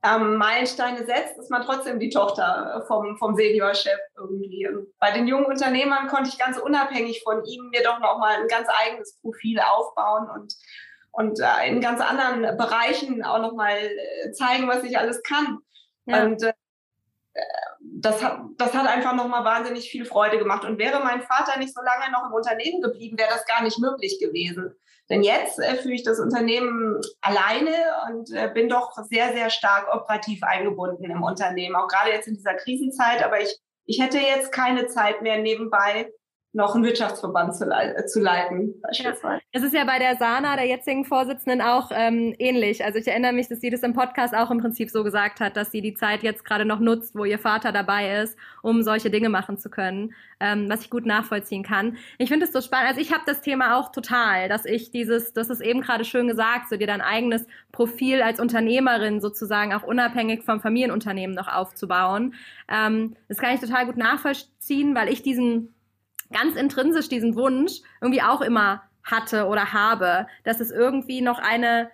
[0.03, 4.67] ähm, Meilensteine setzt, ist man trotzdem die Tochter vom, vom Seniorchef irgendwie.
[4.99, 8.67] Bei den jungen Unternehmern konnte ich ganz unabhängig von ihm mir doch nochmal ein ganz
[8.83, 10.55] eigenes Profil aufbauen und,
[11.11, 15.59] und äh, in ganz anderen Bereichen auch nochmal äh, zeigen, was ich alles kann.
[16.05, 16.23] Ja.
[16.23, 16.53] Und äh,
[17.79, 20.65] das hat, das hat einfach nochmal wahnsinnig viel Freude gemacht.
[20.65, 23.79] Und wäre mein Vater nicht so lange noch im Unternehmen geblieben, wäre das gar nicht
[23.79, 24.73] möglich gewesen.
[25.09, 27.71] Denn jetzt äh, führe ich das Unternehmen alleine
[28.07, 32.35] und äh, bin doch sehr, sehr stark operativ eingebunden im Unternehmen, auch gerade jetzt in
[32.35, 33.23] dieser Krisenzeit.
[33.23, 36.11] Aber ich, ich hätte jetzt keine Zeit mehr nebenbei
[36.53, 39.35] noch einen Wirtschaftsverband zu, le zu leiten, beispielsweise.
[39.35, 39.41] Ja.
[39.53, 42.83] Es ist ja bei der Sana, der jetzigen Vorsitzenden, auch ähm, ähnlich.
[42.83, 45.55] Also ich erinnere mich, dass sie das im Podcast auch im Prinzip so gesagt hat,
[45.55, 49.09] dass sie die Zeit jetzt gerade noch nutzt, wo ihr Vater dabei ist, um solche
[49.09, 51.97] Dinge machen zu können, ähm, was ich gut nachvollziehen kann.
[52.17, 52.89] Ich finde es so spannend.
[52.89, 56.27] Also ich habe das Thema auch total, dass ich dieses, das ist eben gerade schön
[56.27, 62.33] gesagt, so dir dein eigenes Profil als Unternehmerin sozusagen auch unabhängig vom Familienunternehmen noch aufzubauen.
[62.67, 65.73] Ähm, das kann ich total gut nachvollziehen, weil ich diesen
[66.31, 71.91] ganz intrinsisch diesen Wunsch irgendwie auch immer hatte oder habe, dass es irgendwie noch eine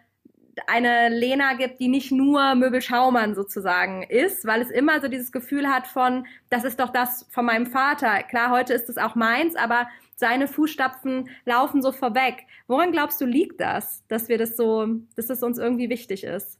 [0.65, 5.67] eine Lena gibt, die nicht nur Möbelschaumann sozusagen ist, weil es immer so dieses Gefühl
[5.67, 8.23] hat von, das ist doch das von meinem Vater.
[8.23, 12.47] Klar, heute ist es auch meins, aber seine Fußstapfen laufen so vorweg.
[12.65, 16.60] Woran glaubst du liegt das, dass wir das so, dass das uns irgendwie wichtig ist?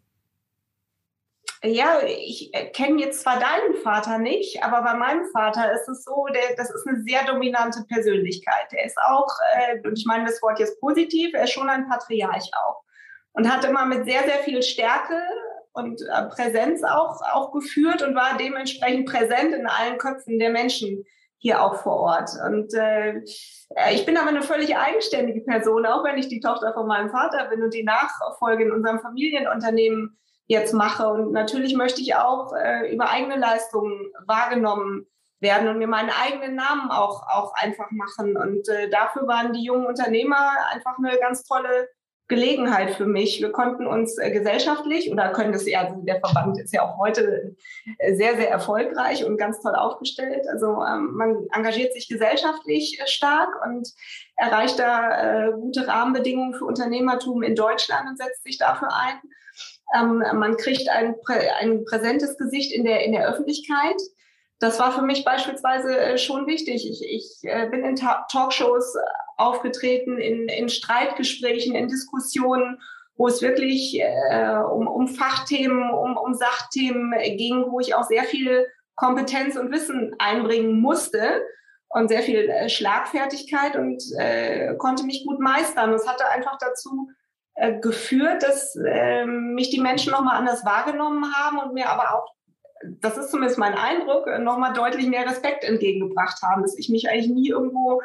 [1.64, 6.28] Ja, ich kenne jetzt zwar deinen Vater nicht, aber bei meinem Vater ist es so,
[6.34, 8.72] der, das ist eine sehr dominante Persönlichkeit.
[8.72, 11.88] Der ist auch, äh, und ich meine das Wort jetzt positiv, er ist schon ein
[11.90, 12.84] Patriarch auch.
[13.34, 15.22] Und hat immer mit sehr, sehr viel Stärke
[15.74, 21.06] und äh, Präsenz auch, auch geführt und war dementsprechend präsent in allen Köpfen der Menschen
[21.40, 22.32] hier auch vor Ort.
[22.46, 23.22] Und äh,
[23.92, 27.48] ich bin aber eine völlig eigenständige Person, auch wenn ich die Tochter von meinem Vater
[27.50, 30.18] bin und die Nachfolge in unserem Familienunternehmen
[30.48, 31.08] jetzt mache.
[31.08, 35.06] Und natürlich möchte ich auch äh, über eigene Leistungen wahrgenommen
[35.40, 38.36] werden und mir meinen eigenen Namen auch, auch einfach machen.
[38.36, 41.90] Und äh, dafür waren die jungen Unternehmer einfach eine ganz tolle
[42.30, 43.40] Gelegenheit für mich.
[43.40, 46.98] Wir konnten uns äh, gesellschaftlich oder können das ja, also der Verband ist ja auch
[46.98, 47.56] heute
[48.00, 50.46] äh, sehr, sehr erfolgreich und ganz toll aufgestellt.
[50.52, 53.88] Also ähm, man engagiert sich gesellschaftlich äh, stark und
[54.36, 59.22] erreicht da äh, gute Rahmenbedingungen für Unternehmertum in Deutschland und setzt sich dafür ein.
[59.96, 61.16] Ähm, man kriegt ein,
[61.60, 63.96] ein präsentes Gesicht in der, in der Öffentlichkeit.
[64.60, 66.90] Das war für mich beispielsweise äh, schon wichtig.
[66.90, 68.96] Ich, ich äh, bin in Ta Talkshows
[69.38, 72.82] aufgetreten, in, in Streitgesprächen, in Diskussionen,
[73.16, 78.24] wo es wirklich äh, um, um Fachthemen, um, um Sachthemen ging, wo ich auch sehr
[78.24, 81.44] viel Kompetenz und Wissen einbringen musste
[81.90, 85.94] und sehr viel äh, Schlagfertigkeit und äh, konnte mich gut meistern.
[85.94, 87.10] Es hatte einfach dazu
[87.58, 92.36] äh, geführt, dass äh, mich die Menschen nochmal anders wahrgenommen haben und mir aber auch,
[92.84, 97.10] das ist zumindest mein Eindruck, äh, nochmal deutlich mehr Respekt entgegengebracht haben, dass ich mich
[97.10, 98.02] eigentlich nie irgendwo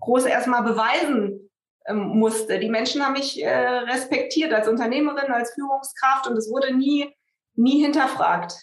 [0.00, 1.50] groß erstmal beweisen
[1.86, 2.58] ähm, musste.
[2.58, 7.14] Die Menschen haben mich äh, respektiert als Unternehmerin, als Führungskraft und es wurde nie,
[7.56, 8.54] nie hinterfragt.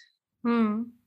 [0.43, 0.99] Hm.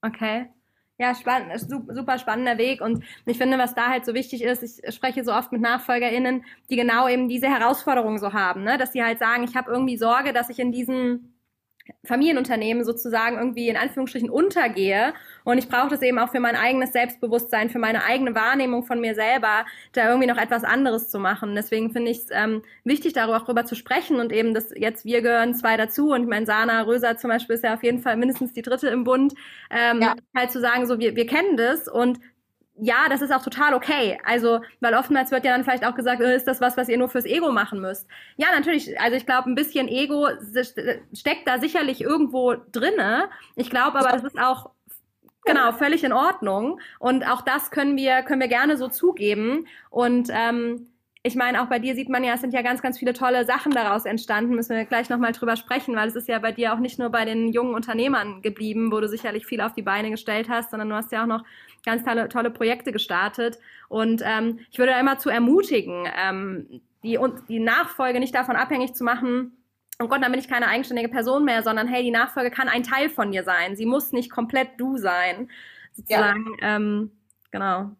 [0.00, 0.50] Okay.
[1.00, 2.80] Ja, spannend, super spannender Weg.
[2.80, 6.44] Und ich finde, was da halt so wichtig ist, ich spreche so oft mit NachfolgerInnen,
[6.70, 8.78] die genau eben diese Herausforderungen so haben, ne?
[8.78, 11.37] dass sie halt sagen, ich habe irgendwie Sorge, dass ich in diesen
[12.04, 15.14] Familienunternehmen sozusagen irgendwie in Anführungsstrichen untergehe.
[15.44, 19.00] Und ich brauche das eben auch für mein eigenes Selbstbewusstsein, für meine eigene Wahrnehmung von
[19.00, 21.54] mir selber, da irgendwie noch etwas anderes zu machen.
[21.54, 25.04] Deswegen finde ich es ähm, wichtig, darüber auch drüber zu sprechen und eben, dass jetzt
[25.04, 28.00] wir gehören zwei dazu und ich meine, Sana Röser zum Beispiel ist ja auf jeden
[28.00, 29.34] Fall mindestens die dritte im Bund,
[29.70, 30.14] ähm, ja.
[30.36, 32.18] halt zu sagen, so wir, wir kennen das und
[32.80, 34.18] ja, das ist auch total okay.
[34.24, 36.98] Also, weil oftmals wird ja dann vielleicht auch gesagt, äh, ist das was, was ihr
[36.98, 38.06] nur fürs Ego machen müsst.
[38.36, 39.00] Ja, natürlich.
[39.00, 40.28] Also ich glaube, ein bisschen Ego
[41.12, 43.28] steckt da sicherlich irgendwo drinne.
[43.56, 44.70] Ich glaube aber, das ist auch
[45.44, 46.80] genau völlig in Ordnung.
[46.98, 49.66] Und auch das können wir können wir gerne so zugeben.
[49.90, 50.88] Und ähm,
[51.24, 53.44] ich meine, auch bei dir sieht man ja, es sind ja ganz, ganz viele tolle
[53.44, 54.54] Sachen daraus entstanden.
[54.54, 57.10] Müssen wir gleich nochmal drüber sprechen, weil es ist ja bei dir auch nicht nur
[57.10, 60.88] bei den jungen Unternehmern geblieben, wo du sicherlich viel auf die Beine gestellt hast, sondern
[60.88, 61.44] du hast ja auch noch
[61.88, 63.58] ganz tolle, tolle Projekte gestartet.
[63.88, 68.94] Und ähm, ich würde da immer zu ermutigen, ähm, die, die Nachfolge nicht davon abhängig
[68.94, 69.58] zu machen,
[70.00, 72.82] oh Gott, dann bin ich keine eigenständige Person mehr, sondern hey, die Nachfolge kann ein
[72.82, 73.76] Teil von dir sein.
[73.76, 75.50] Sie muss nicht komplett du sein.
[75.92, 76.76] Sozusagen, ja.
[76.76, 77.10] ähm,
[77.50, 77.90] genau.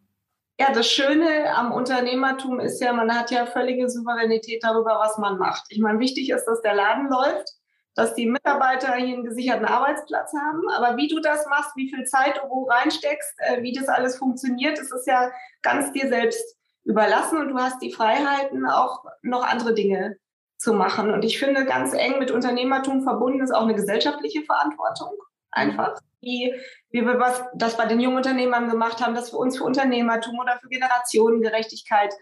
[0.60, 5.38] Ja, das Schöne am Unternehmertum ist ja, man hat ja völlige Souveränität darüber, was man
[5.38, 5.64] macht.
[5.68, 7.57] Ich meine, wichtig ist, dass der Laden läuft
[7.98, 10.70] dass die Mitarbeiter hier einen gesicherten Arbeitsplatz haben.
[10.70, 14.16] Aber wie du das machst, wie viel Zeit du wo reinsteckst, äh, wie das alles
[14.16, 15.32] funktioniert, das ist ja
[15.62, 20.16] ganz dir selbst überlassen und du hast die Freiheiten, auch noch andere Dinge
[20.58, 21.10] zu machen.
[21.10, 25.14] Und ich finde, ganz eng mit Unternehmertum verbunden ist auch eine gesellschaftliche Verantwortung.
[25.50, 25.98] Einfach.
[26.20, 26.54] Wie,
[26.90, 30.38] wie wir was, das bei den jungen Unternehmern gemacht haben, dass wir uns für Unternehmertum
[30.38, 32.14] oder für Generationengerechtigkeit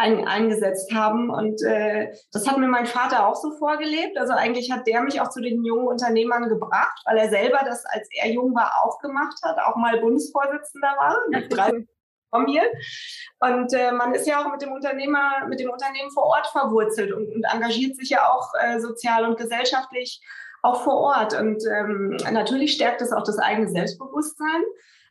[0.00, 1.30] ein, eingesetzt haben.
[1.30, 4.18] Und äh, das hat mir mein Vater auch so vorgelebt.
[4.18, 7.84] Also eigentlich hat der mich auch zu den jungen Unternehmern gebracht, weil er selber das,
[7.86, 11.18] als er jung war, auch gemacht hat, auch mal Bundesvorsitzender war.
[11.28, 11.86] Mit, 30,
[12.30, 12.62] vor mir.
[13.40, 17.12] Und äh, man ist ja auch mit dem Unternehmer, mit dem Unternehmen vor Ort verwurzelt
[17.12, 20.20] und, und engagiert sich ja auch äh, sozial und gesellschaftlich
[20.62, 21.34] auch vor Ort.
[21.34, 24.62] Und ähm, natürlich stärkt es auch das eigene Selbstbewusstsein.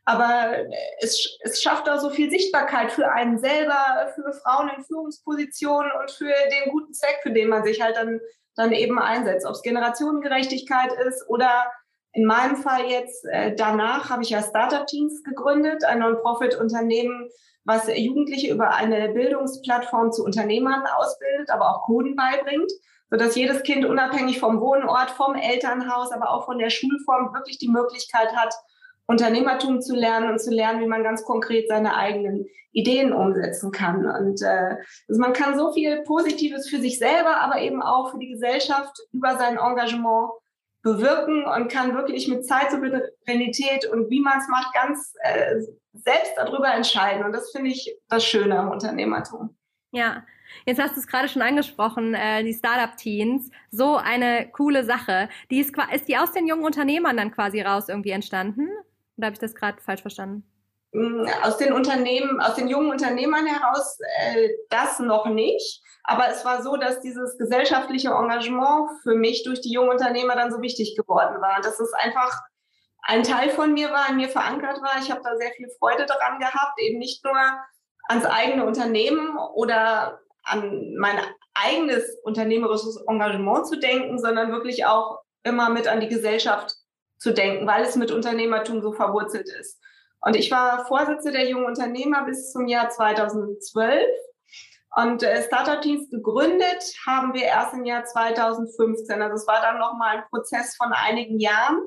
[0.04, 0.56] Aber
[1.00, 6.10] es, es schafft auch so viel Sichtbarkeit für einen selber, für Frauen in Führungspositionen und
[6.10, 8.20] für den guten Zweck, für den man sich halt dann,
[8.56, 9.46] dann eben einsetzt.
[9.46, 11.70] Ob es Generationengerechtigkeit ist oder
[12.12, 17.28] in meinem Fall jetzt, äh, danach habe ich ja Startup-Teams gegründet, ein Non-Profit-Unternehmen,
[17.64, 22.70] was Jugendliche über eine Bildungsplattform zu Unternehmern ausbildet, aber auch Coden beibringt,
[23.10, 27.68] sodass jedes Kind unabhängig vom Wohnort, vom Elternhaus, aber auch von der Schulform wirklich die
[27.68, 28.54] Möglichkeit hat,
[29.10, 34.06] Unternehmertum zu lernen und zu lernen, wie man ganz konkret seine eigenen Ideen umsetzen kann.
[34.06, 34.76] Und äh,
[35.08, 38.96] also man kann so viel Positives für sich selber, aber eben auch für die Gesellschaft
[39.12, 40.30] über sein Engagement
[40.82, 45.56] bewirken und kann wirklich mit Zeitsouveränität und wie man es macht, ganz äh,
[45.92, 47.24] selbst darüber entscheiden.
[47.24, 49.56] Und das finde ich das Schöne am Unternehmertum.
[49.90, 50.22] Ja,
[50.66, 53.50] Jetzt hast du es gerade schon angesprochen, äh, die Startup-Teens.
[53.70, 55.28] So eine coole Sache.
[55.48, 58.68] Die ist, ist die aus den jungen Unternehmern dann quasi raus irgendwie entstanden?
[59.20, 60.50] Oder habe ich das gerade falsch verstanden?
[60.92, 65.82] Mm, aus den Unternehmen, aus den jungen Unternehmern heraus äh, das noch nicht.
[66.04, 70.50] Aber es war so, dass dieses gesellschaftliche Engagement für mich durch die jungen Unternehmer dann
[70.50, 71.60] so wichtig geworden war.
[71.60, 72.40] Dass es einfach
[73.02, 74.98] ein Teil von mir war, in mir verankert war.
[75.02, 77.36] Ich habe da sehr viel Freude daran gehabt, eben nicht nur
[78.08, 81.18] ans eigene Unternehmen oder an mein
[81.52, 86.79] eigenes unternehmerisches Engagement zu denken, sondern wirklich auch immer mit an die Gesellschaft
[87.20, 89.78] zu denken, weil es mit Unternehmertum so verwurzelt ist.
[90.20, 94.08] Und ich war Vorsitzende der jungen Unternehmer bis zum Jahr 2012
[94.96, 99.22] und äh, Startup Teams gegründet haben wir erst im Jahr 2015.
[99.22, 101.80] Also es war dann nochmal ein Prozess von einigen Jahren.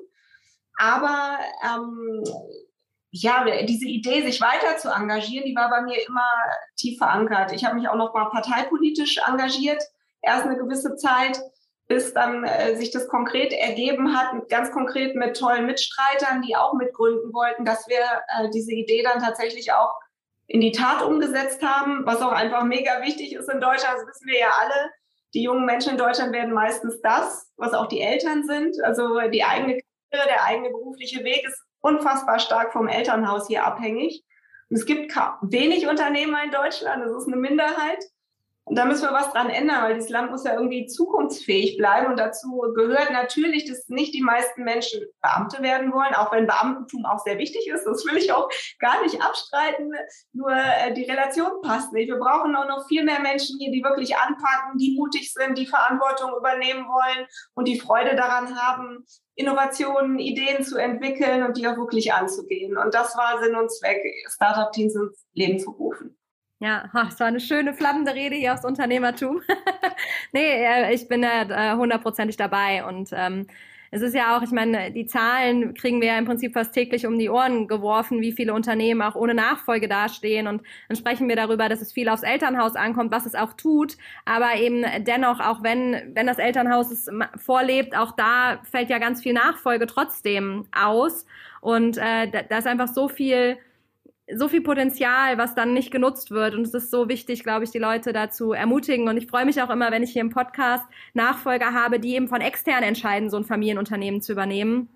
[0.77, 2.23] Aber ähm,
[3.11, 6.27] ja, diese Idee, sich weiter zu engagieren, die war bei mir immer
[6.77, 7.51] tief verankert.
[7.51, 9.83] Ich habe mich auch noch mal parteipolitisch engagiert,
[10.21, 11.39] erst eine gewisse Zeit,
[11.87, 16.73] bis dann äh, sich das konkret ergeben hat, ganz konkret mit tollen Mitstreitern, die auch
[16.73, 19.93] mitgründen wollten, dass wir äh, diese Idee dann tatsächlich auch
[20.47, 23.97] in die Tat umgesetzt haben, was auch einfach mega wichtig ist in Deutschland.
[23.97, 24.91] Das wissen wir ja alle.
[25.33, 28.81] Die jungen Menschen in Deutschland werden meistens das, was auch die Eltern sind.
[28.83, 29.79] Also die eigene
[30.11, 34.23] Karriere, der eigene berufliche Weg ist unfassbar stark vom Elternhaus hier abhängig.
[34.69, 38.03] Und es gibt wenig Unternehmer in Deutschland, das ist eine Minderheit.
[38.65, 42.12] Und da müssen wir was dran ändern, weil dieses Land muss ja irgendwie zukunftsfähig bleiben.
[42.12, 47.06] Und dazu gehört natürlich, dass nicht die meisten Menschen Beamte werden wollen, auch wenn Beamtentum
[47.06, 47.84] auch sehr wichtig ist.
[47.86, 48.49] Das will ich auch
[48.80, 49.91] gar nicht abstreiten.
[50.32, 52.08] Nur äh, die Relation passt nicht.
[52.08, 55.67] Wir brauchen auch noch viel mehr Menschen hier, die wirklich anpacken, die mutig sind, die
[55.67, 61.78] Verantwortung übernehmen wollen und die Freude daran haben, Innovationen, Ideen zu entwickeln und die auch
[61.78, 62.78] wirklich anzugehen.
[62.78, 66.17] Und das war Sinn und Zweck, Startup-Teams ins Leben zu rufen.
[66.63, 69.41] Ja, das war eine schöne flammende Rede hier aufs Unternehmertum.
[70.32, 73.47] nee, äh, ich bin da hundertprozentig dabei und ähm,
[73.91, 77.06] es ist ja auch, ich meine, die Zahlen kriegen wir ja im Prinzip fast täglich
[77.06, 80.47] um die Ohren geworfen, wie viele Unternehmen auch ohne Nachfolge dastehen.
[80.47, 83.97] Und dann sprechen wir darüber, dass es viel aufs Elternhaus ankommt, was es auch tut.
[84.23, 89.21] Aber eben dennoch, auch wenn, wenn das Elternhaus es vorlebt, auch da fällt ja ganz
[89.21, 91.26] viel Nachfolge trotzdem aus.
[91.60, 93.58] Und äh, da ist einfach so viel
[94.33, 96.55] so viel Potenzial, was dann nicht genutzt wird.
[96.55, 99.07] Und es ist so wichtig, glaube ich, die Leute dazu ermutigen.
[99.09, 102.27] Und ich freue mich auch immer, wenn ich hier im Podcast Nachfolger habe, die eben
[102.27, 104.89] von extern entscheiden, so ein Familienunternehmen zu übernehmen.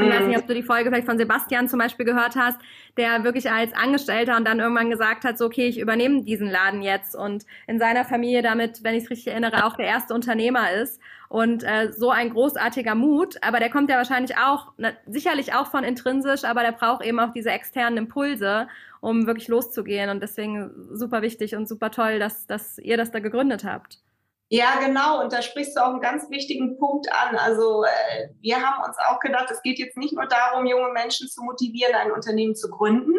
[0.00, 2.60] Ich weiß nicht, ob du die Folge vielleicht von Sebastian zum Beispiel gehört hast,
[2.96, 6.82] der wirklich als Angestellter und dann irgendwann gesagt hat, so, okay, ich übernehme diesen Laden
[6.82, 10.70] jetzt und in seiner Familie damit, wenn ich es richtig erinnere, auch der erste Unternehmer
[10.70, 11.00] ist.
[11.28, 15.66] Und äh, so ein großartiger Mut, aber der kommt ja wahrscheinlich auch, na, sicherlich auch
[15.66, 18.68] von intrinsisch, aber der braucht eben auch diese externen Impulse,
[19.00, 20.10] um wirklich loszugehen.
[20.10, 23.98] Und deswegen super wichtig und super toll, dass, dass ihr das da gegründet habt.
[24.50, 25.22] Ja, genau.
[25.22, 27.36] Und da sprichst du auch einen ganz wichtigen Punkt an.
[27.36, 31.28] Also äh, wir haben uns auch gedacht, es geht jetzt nicht nur darum, junge Menschen
[31.28, 33.12] zu motivieren, ein Unternehmen zu gründen,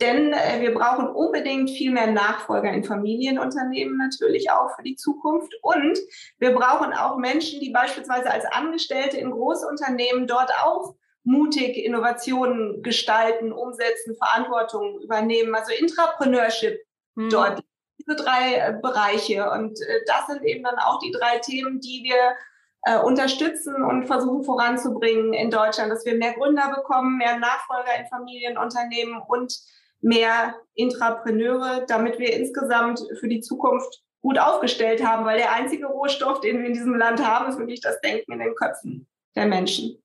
[0.00, 5.52] denn äh, wir brauchen unbedingt viel mehr Nachfolger in Familienunternehmen natürlich auch für die Zukunft.
[5.62, 5.98] Und
[6.38, 13.52] wir brauchen auch Menschen, die beispielsweise als Angestellte in Großunternehmen dort auch mutig Innovationen gestalten,
[13.52, 16.78] umsetzen, Verantwortung übernehmen, also Intrapreneurship
[17.16, 17.28] hm.
[17.28, 17.64] dort
[18.00, 19.50] diese drei äh, Bereiche.
[19.50, 22.36] Und äh, das sind eben dann auch die drei Themen, die wir
[22.82, 28.06] äh, unterstützen und versuchen voranzubringen in Deutschland, dass wir mehr Gründer bekommen, mehr Nachfolger in
[28.06, 29.54] Familienunternehmen und
[30.00, 36.40] mehr Intrapreneure, damit wir insgesamt für die Zukunft gut aufgestellt haben, weil der einzige Rohstoff,
[36.40, 40.02] den wir in diesem Land haben, ist wirklich das Denken in den Köpfen der Menschen.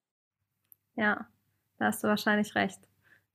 [0.95, 1.27] Ja,
[1.77, 2.79] da hast du wahrscheinlich recht.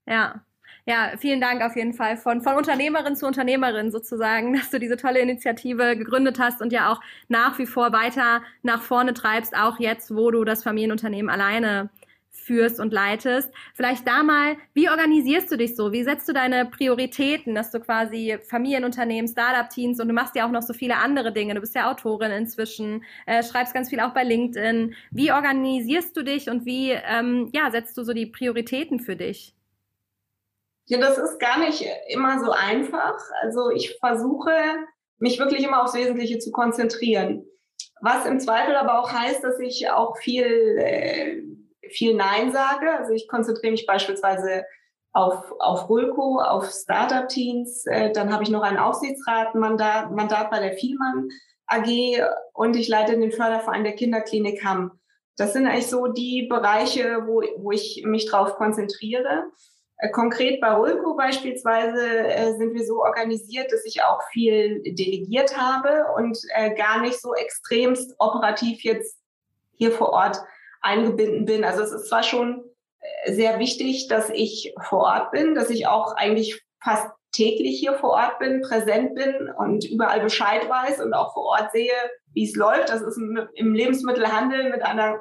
[0.07, 0.45] Ja,
[0.87, 4.97] Ja, vielen Dank auf jeden Fall von, von Unternehmerin zu Unternehmerin sozusagen, dass du diese
[4.97, 9.79] tolle Initiative gegründet hast und ja auch nach wie vor weiter nach vorne treibst, auch
[9.79, 11.91] jetzt, wo du das Familienunternehmen alleine
[12.31, 13.53] führst und leitest.
[13.75, 15.93] Vielleicht da mal, wie organisierst du dich so?
[15.93, 20.51] Wie setzt du deine Prioritäten, dass du quasi Familienunternehmen, Startup-Teams und du machst ja auch
[20.51, 21.55] noch so viele andere Dinge.
[21.55, 24.95] Du bist ja Autorin inzwischen, äh, schreibst ganz viel auch bei LinkedIn.
[25.11, 29.55] Wie organisierst du dich und wie ähm, ja, setzt du so die Prioritäten für dich?
[30.91, 33.19] Ja, das ist gar nicht immer so einfach.
[33.43, 34.53] Also ich versuche,
[35.19, 37.47] mich wirklich immer aufs Wesentliche zu konzentrieren.
[38.01, 41.43] Was im Zweifel aber auch heißt, dass ich auch viel äh,
[41.91, 42.91] viel Nein sage.
[42.93, 44.65] Also ich konzentriere mich beispielsweise
[45.13, 47.87] auf, auf Rulco, auf Startup-Teams.
[47.87, 51.29] Äh, dann habe ich noch ein Aufsichtsratmandat Mandat bei der Vielmann
[51.67, 52.21] AG
[52.53, 54.99] und ich leite den Förderverein der Kinderklinik Hamm.
[55.37, 59.45] Das sind eigentlich so die Bereiche, wo, wo ich mich drauf konzentriere.
[60.01, 65.57] Äh, konkret bei Rulco beispielsweise äh, sind wir so organisiert, dass ich auch viel delegiert
[65.57, 69.19] habe und äh, gar nicht so extremst operativ jetzt
[69.77, 70.39] hier vor Ort
[70.81, 71.65] eingebunden bin.
[71.65, 72.65] Also es ist zwar schon
[73.27, 78.11] sehr wichtig, dass ich vor Ort bin, dass ich auch eigentlich fast täglich hier vor
[78.11, 81.93] Ort bin, präsent bin und überall Bescheid weiß und auch vor Ort sehe,
[82.33, 82.91] wie es läuft.
[82.91, 85.21] Das ist im Lebensmittelhandel mit einer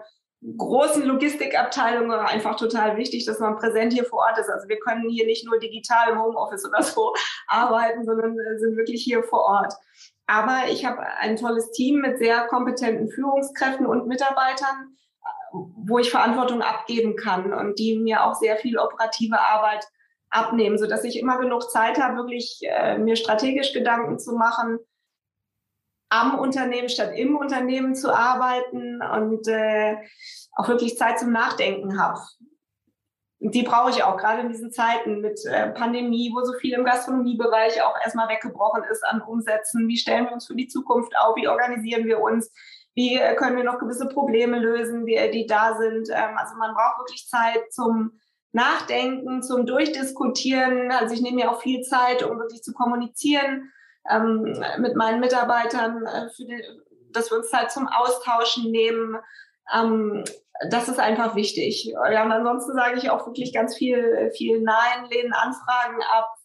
[0.58, 4.49] großen Logistikabteilung einfach total wichtig, dass man präsent hier vor Ort ist.
[4.49, 7.13] Also wir können hier nicht nur digital im Homeoffice oder so
[7.47, 9.73] arbeiten, sondern äh, sind wirklich hier vor Ort.
[10.28, 14.95] Aber ich habe ein tolles Team mit sehr kompetenten Führungskräften und Mitarbeitern,
[15.52, 19.86] wo ich Verantwortung abgeben kann und die mir auch sehr viel operative Arbeit
[20.30, 24.78] abnehmen, so dass ich immer genug Zeit habe, wirklich äh, mir strategisch Gedanken zu machen,
[26.10, 29.98] am Unternehmen statt im Unternehmen zu arbeiten und äh,
[30.56, 32.19] auch wirklich Zeit zum Nachdenken habe.
[33.41, 36.84] Die brauche ich auch gerade in diesen Zeiten mit äh, Pandemie, wo so viel im
[36.84, 39.88] Gastronomiebereich auch erstmal weggebrochen ist an Umsätzen.
[39.88, 41.38] Wie stellen wir uns für die Zukunft auf?
[41.38, 42.52] Wie organisieren wir uns?
[43.00, 46.10] wie äh, können wir noch gewisse Probleme lösen, die, die da sind.
[46.10, 48.19] Ähm, also man braucht wirklich Zeit zum
[48.52, 50.91] Nachdenken, zum Durchdiskutieren.
[50.91, 53.72] Also ich nehme mir auch viel Zeit, um wirklich zu kommunizieren
[54.10, 56.62] ähm, mit meinen Mitarbeitern, äh, den,
[57.12, 59.17] dass wir uns Zeit zum Austauschen nehmen.
[59.74, 60.24] Ähm,
[60.69, 61.86] das ist einfach wichtig.
[61.86, 66.36] Ja, und ansonsten sage ich auch wirklich ganz viel, viel Nein, lehnen Anfragen ab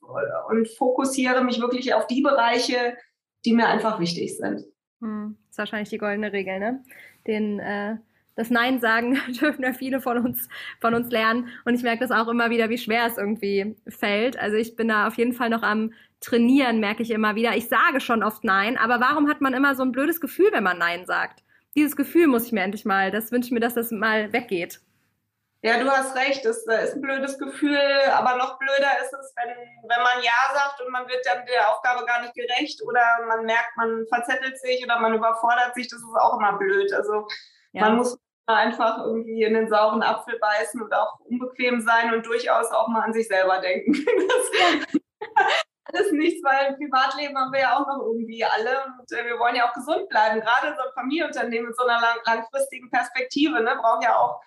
[0.49, 2.97] und fokussiere mich wirklich auf die Bereiche,
[3.45, 4.65] die mir einfach wichtig sind.
[5.01, 6.85] Hm, ist wahrscheinlich die goldene Regel, ne?
[7.27, 7.97] Den, äh,
[8.37, 10.49] das Nein sagen dürfen ja viele von uns,
[10.81, 11.49] von uns lernen.
[11.65, 14.39] Und ich merke das auch immer wieder, wie schwer es irgendwie fällt.
[14.39, 15.93] Also ich bin da auf jeden Fall noch am
[16.25, 17.55] Trainieren, merke ich immer wieder.
[17.55, 20.65] Ich sage schon oft Nein, aber warum hat man immer so ein blödes Gefühl, wenn
[20.65, 21.43] man Nein sagt?
[21.77, 24.81] Dieses Gefühl muss ich mir endlich mal, das wünsche ich mir, dass das mal weggeht.
[25.63, 27.79] Ja, du hast recht, das äh, ist ein blödes Gefühl,
[28.13, 29.57] aber noch blöder ist es, wenn,
[29.89, 33.47] wenn man Ja sagt und man wird dann der Aufgabe gar nicht gerecht oder man
[33.47, 36.93] merkt, man verzettelt sich oder man überfordert sich, das ist auch immer blöd.
[36.93, 37.27] Also
[37.73, 37.81] ja.
[37.81, 42.71] man muss einfach irgendwie in den sauren Apfel beißen und auch unbequem sein und durchaus
[42.71, 43.95] auch mal an sich selber denken.
[45.25, 45.55] Das
[45.93, 49.39] ist nichts, weil im Privatleben haben wir ja auch noch irgendwie alle und äh, wir
[49.39, 50.41] wollen ja auch gesund bleiben.
[50.41, 54.41] Gerade so ein Familienunternehmen mit so einer lang langfristigen Perspektive ne, braucht ja auch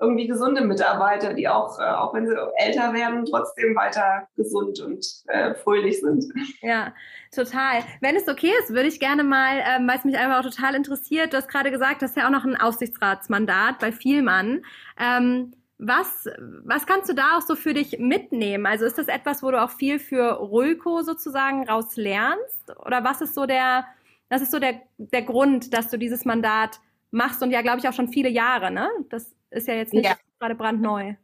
[0.00, 5.06] irgendwie gesunde Mitarbeiter, die auch, äh, auch wenn sie älter werden, trotzdem weiter gesund und
[5.28, 6.24] äh, fröhlich sind.
[6.62, 6.94] Ja,
[7.34, 7.84] total.
[8.00, 10.74] Wenn es okay ist, würde ich gerne mal, ähm, weil es mich einfach auch total
[10.74, 14.64] interessiert, du hast gerade gesagt, du hast ja auch noch ein Aufsichtsratsmandat bei Vielmann.
[14.98, 16.28] Ähm, was,
[16.64, 18.66] was kannst du da auch so für dich mitnehmen?
[18.66, 22.76] Also ist das etwas, wo du auch viel für Rulco sozusagen raus lernst?
[22.84, 23.86] Oder was ist so der,
[24.28, 27.88] das ist so der, der Grund, dass du dieses Mandat machst und ja, glaube ich,
[27.88, 28.88] auch schon viele Jahre, ne?
[29.08, 30.14] Das ist ja jetzt nicht ja.
[30.38, 31.14] gerade brandneu.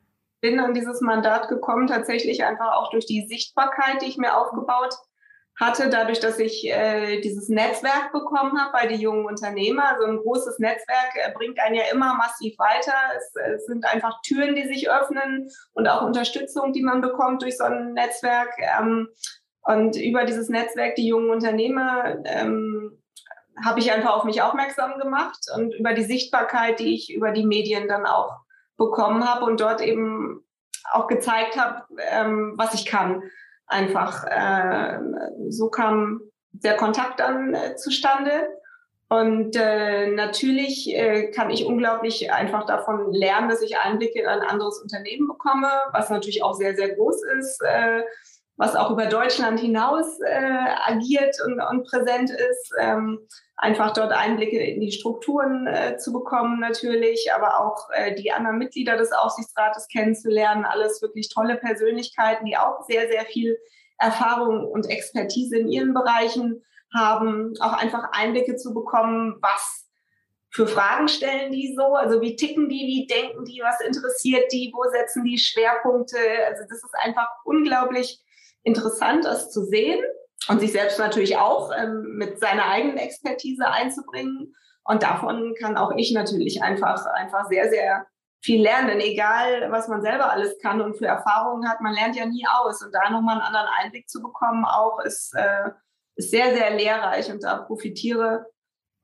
[0.40, 4.94] Bin an dieses Mandat gekommen, tatsächlich einfach auch durch die Sichtbarkeit, die ich mir aufgebaut
[5.58, 9.96] hatte, dadurch, dass ich äh, dieses Netzwerk bekommen habe bei den jungen Unternehmer.
[9.98, 12.92] So ein großes Netzwerk äh, bringt einen ja immer massiv weiter.
[13.16, 17.56] Es, es, sind einfach Türen, die sich öffnen und auch Unterstützung, die man bekommt durch
[17.56, 18.50] so ein Netzwerk.
[18.78, 19.08] Ähm,
[19.62, 23.02] und über dieses Netzwerk, die jungen Unternehmer, ähm,
[23.64, 27.46] habe ich einfach auf mich aufmerksam gemacht und über die Sichtbarkeit, die ich über die
[27.46, 28.40] Medien dann auch
[28.76, 30.44] bekommen habe und dort eben
[30.92, 33.22] auch gezeigt habe, ähm, was ich kann.
[33.66, 34.98] Einfach äh,
[35.48, 36.20] so kam
[36.52, 38.48] der Kontakt dann äh, zustande.
[39.08, 44.42] Und äh, natürlich äh, kann ich unglaublich einfach davon lernen, dass ich Einblicke in ein
[44.42, 47.62] anderes Unternehmen bekomme, was natürlich auch sehr, sehr groß ist.
[47.62, 48.02] Äh,
[48.56, 52.72] was auch über Deutschland hinaus äh, agiert und, und präsent ist.
[52.80, 53.20] Ähm,
[53.56, 58.58] einfach dort Einblicke in die Strukturen äh, zu bekommen natürlich, aber auch äh, die anderen
[58.58, 60.64] Mitglieder des Aufsichtsrates kennenzulernen.
[60.64, 63.58] Alles wirklich tolle Persönlichkeiten, die auch sehr, sehr viel
[63.98, 66.62] Erfahrung und Expertise in ihren Bereichen
[66.94, 67.54] haben.
[67.60, 69.86] Auch einfach Einblicke zu bekommen, was
[70.50, 71.94] für Fragen stellen die so?
[71.94, 76.16] Also wie ticken die, wie denken die, was interessiert die, wo setzen die Schwerpunkte?
[76.48, 78.22] Also das ist einfach unglaublich
[78.66, 80.00] interessant, das zu sehen
[80.48, 84.54] und sich selbst natürlich auch ähm, mit seiner eigenen Expertise einzubringen.
[84.84, 88.06] Und davon kann auch ich natürlich einfach, einfach sehr, sehr
[88.42, 92.26] viel lernen, egal was man selber alles kann und für Erfahrungen hat, man lernt ja
[92.26, 92.82] nie aus.
[92.82, 95.70] Und da nochmal einen anderen Einblick zu bekommen, auch ist, äh,
[96.16, 98.46] ist sehr, sehr lehrreich und da profitiere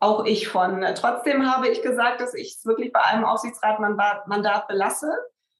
[0.01, 0.85] auch ich von.
[0.97, 5.13] Trotzdem habe ich gesagt, dass ich es wirklich bei einem Aufsichtsratmandat belasse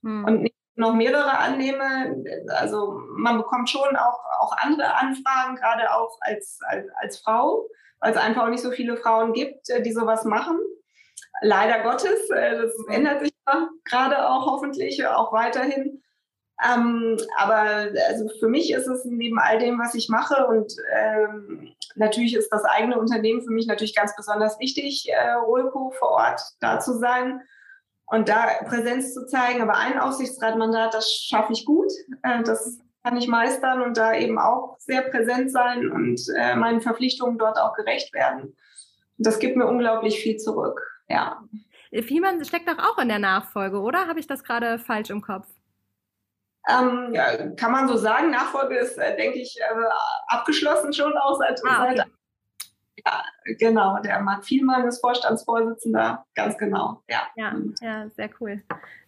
[0.03, 0.25] hm.
[0.25, 2.23] und nicht noch mehrere annehme.
[2.57, 7.67] Also man bekommt schon auch, auch andere Anfragen, gerade auch als, als, als Frau,
[8.01, 10.59] weil es einfach auch nicht so viele Frauen gibt, äh, die sowas machen.
[11.41, 13.33] Leider Gottes, äh, das ändert sich
[13.85, 16.03] gerade auch hoffentlich, auch weiterhin.
[16.65, 21.75] Ähm, aber also für mich ist es neben all dem, was ich mache und ähm,
[21.97, 26.41] natürlich ist das eigene Unternehmen für mich natürlich ganz besonders wichtig, äh, Rolco vor Ort
[26.61, 27.41] da zu sein
[28.07, 29.63] und da Präsenz zu zeigen.
[29.63, 31.91] Aber ein Aufsichtsratmandat, das schaffe ich gut.
[32.23, 36.81] Äh, das kann ich meistern und da eben auch sehr präsent sein und äh, meinen
[36.81, 38.43] Verpflichtungen dort auch gerecht werden.
[38.43, 40.81] Und das gibt mir unglaublich viel zurück.
[41.09, 41.43] Ja.
[42.03, 44.07] Fiemann steckt doch auch in der Nachfolge, oder?
[44.07, 45.47] Habe ich das gerade falsch im Kopf?
[46.69, 48.31] Ähm, ja, kann man so sagen.
[48.31, 49.75] Nachfolge ist, äh, denke ich, äh,
[50.29, 51.97] abgeschlossen schon auch seit, ah, okay.
[51.97, 52.07] seit
[52.97, 53.23] ja,
[53.59, 53.99] genau.
[54.03, 57.03] Der Marc Vielmann ist Vorstandsvorsitzender, ganz genau.
[57.09, 58.63] Ja, ja, ja sehr cool.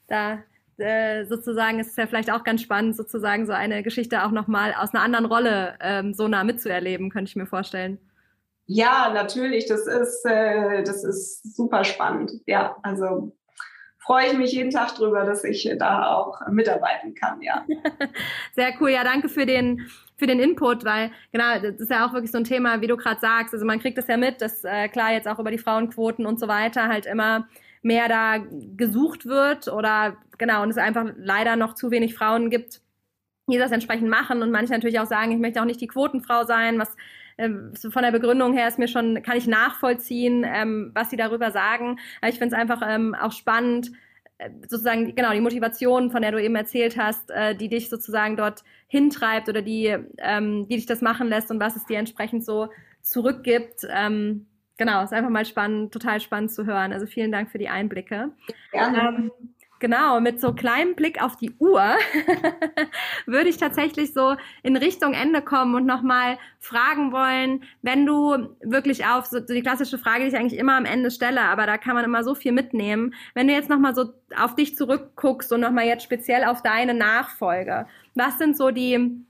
[0.08, 0.38] Da
[0.78, 4.74] äh, sozusagen ist es ja vielleicht auch ganz spannend, sozusagen so eine Geschichte auch nochmal
[4.74, 7.98] aus einer anderen Rolle ähm, so nah mitzuerleben, könnte ich mir vorstellen.
[8.66, 9.66] Ja, natürlich.
[9.66, 12.32] Das ist, äh, das ist super spannend.
[12.46, 13.36] Ja, also
[13.98, 17.64] freue ich mich jeden Tag drüber, dass ich da auch mitarbeiten kann, ja.
[18.54, 18.90] Sehr cool.
[18.90, 22.38] Ja, danke für den, für den Input, weil genau, das ist ja auch wirklich so
[22.38, 23.52] ein Thema, wie du gerade sagst.
[23.52, 26.38] Also man kriegt das ja mit, dass äh, klar jetzt auch über die Frauenquoten und
[26.38, 27.48] so weiter halt immer
[27.82, 28.38] mehr da
[28.76, 32.80] gesucht wird oder genau, und es einfach leider noch zu wenig Frauen gibt,
[33.46, 36.44] die das entsprechend machen und manche natürlich auch sagen, ich möchte auch nicht die Quotenfrau
[36.44, 36.96] sein, was
[37.36, 41.50] ähm, von der Begründung her ist mir schon, kann ich nachvollziehen, ähm, was sie darüber
[41.50, 41.98] sagen.
[42.20, 43.92] Aber ich finde es einfach ähm, auch spannend, äh,
[44.62, 48.64] sozusagen, genau, die Motivation, von der du eben erzählt hast, äh, die dich sozusagen dort
[48.88, 52.68] hintreibt oder die, ähm, die dich das machen lässt und was es dir entsprechend so
[53.00, 53.86] zurückgibt.
[53.88, 56.92] Ähm, genau, ist einfach mal spannend, total spannend zu hören.
[56.92, 58.32] Also vielen Dank für die Einblicke.
[58.72, 59.08] Ja.
[59.08, 59.30] Ähm,
[59.84, 61.82] Genau, mit so kleinem Blick auf die Uhr
[63.26, 69.04] würde ich tatsächlich so in Richtung Ende kommen und nochmal fragen wollen, wenn du wirklich
[69.04, 71.96] auf, so die klassische Frage, die ich eigentlich immer am Ende stelle, aber da kann
[71.96, 75.84] man immer so viel mitnehmen, wenn du jetzt nochmal so auf dich zurückguckst und nochmal
[75.84, 79.22] jetzt speziell auf deine Nachfolge, was sind so die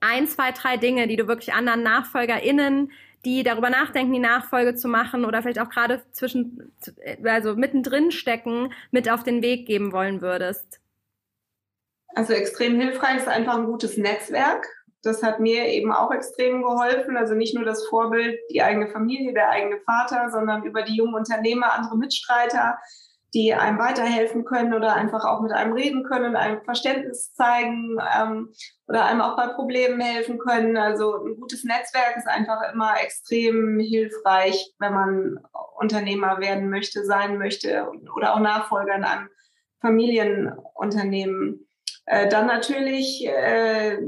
[0.00, 2.92] ein, zwei, drei Dinge, die du wirklich anderen NachfolgerInnen
[3.24, 6.72] die darüber nachdenken, die Nachfolge zu machen oder vielleicht auch gerade zwischen,
[7.24, 10.80] also mittendrin stecken, mit auf den Weg geben wollen würdest?
[12.14, 14.66] Also extrem hilfreich ist einfach ein gutes Netzwerk.
[15.02, 17.16] Das hat mir eben auch extrem geholfen.
[17.16, 21.14] Also nicht nur das Vorbild, die eigene Familie, der eigene Vater, sondern über die jungen
[21.14, 22.78] Unternehmer, andere Mitstreiter,
[23.34, 28.52] die einem weiterhelfen können oder einfach auch mit einem reden können, einem Verständnis zeigen ähm,
[28.86, 30.76] oder einem auch bei Problemen helfen können.
[30.78, 35.40] Also ein gutes Netzwerk ist einfach immer extrem hilfreich, wenn man
[35.76, 39.28] Unternehmer werden möchte, sein möchte oder auch Nachfolger in einem
[39.80, 41.66] Familienunternehmen.
[42.06, 43.98] Äh, dann natürlich äh,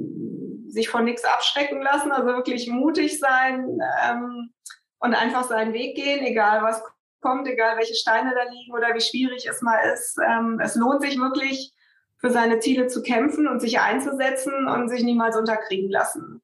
[0.67, 4.53] sich von nichts abschrecken lassen, also wirklich mutig sein ähm,
[4.99, 6.83] und einfach seinen Weg gehen, egal was
[7.21, 10.19] kommt, egal welche Steine da liegen oder wie schwierig es mal ist.
[10.27, 11.75] Ähm, es lohnt sich wirklich,
[12.21, 16.43] für seine Ziele zu kämpfen und sich einzusetzen und sich niemals unterkriegen lassen.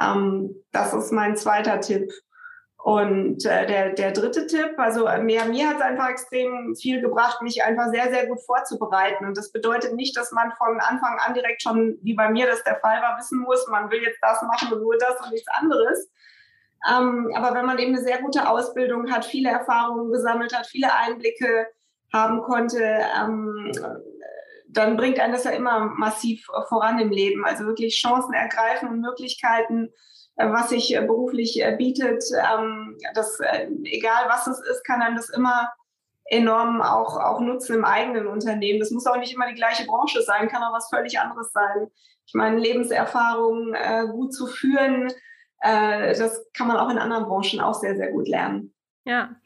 [0.00, 2.10] Ähm, das ist mein zweiter Tipp.
[2.82, 7.00] Und äh, der, der dritte Tipp, also äh, mir, mir hat es einfach extrem viel
[7.00, 9.24] gebracht, mich einfach sehr, sehr gut vorzubereiten.
[9.24, 12.64] Und das bedeutet nicht, dass man von Anfang an direkt schon, wie bei mir das
[12.64, 15.48] der Fall war, wissen muss, man will jetzt das machen und nur das und nichts
[15.52, 16.10] anderes,
[16.88, 20.92] ähm, aber wenn man eben eine sehr gute Ausbildung hat, viele Erfahrungen gesammelt hat, viele
[20.94, 21.66] Einblicke
[22.12, 22.82] haben konnte,
[23.20, 23.72] ähm,
[24.68, 27.44] dann bringt einen das ja immer massiv voran im Leben.
[27.44, 29.90] Also wirklich Chancen ergreifen und Möglichkeiten,
[30.36, 32.24] äh, was sich äh, beruflich äh, bietet.
[32.52, 33.38] Ähm, das,
[33.84, 35.70] egal was es ist, kann einem das immer
[36.24, 38.80] enorm auch, auch nutzen im eigenen Unternehmen.
[38.80, 41.88] Das muss auch nicht immer die gleiche Branche sein, kann auch was völlig anderes sein.
[42.26, 45.12] Ich meine, Lebenserfahrung äh, gut zu führen,
[45.62, 48.74] äh, das kann man auch in anderen Branchen auch sehr, sehr gut lernen.
[49.04, 49.36] Ja,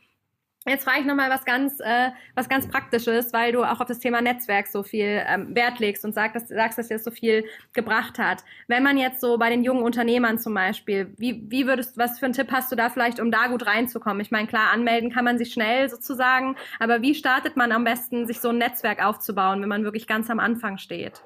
[0.69, 4.01] Jetzt frage ich nochmal was ganz, äh, was ganz Praktisches, weil du auch auf das
[4.01, 7.12] Thema Netzwerk so viel ähm, Wert legst und sag, dass, sagst, dass dir das so
[7.12, 8.43] viel gebracht hat.
[8.67, 12.25] Wenn man jetzt so bei den jungen Unternehmern zum Beispiel, wie, wie würdest, was für
[12.25, 14.21] einen Tipp hast du da vielleicht, um da gut reinzukommen?
[14.21, 18.27] Ich meine, klar, anmelden kann man sich schnell sozusagen, aber wie startet man am besten,
[18.27, 21.23] sich so ein Netzwerk aufzubauen, wenn man wirklich ganz am Anfang steht?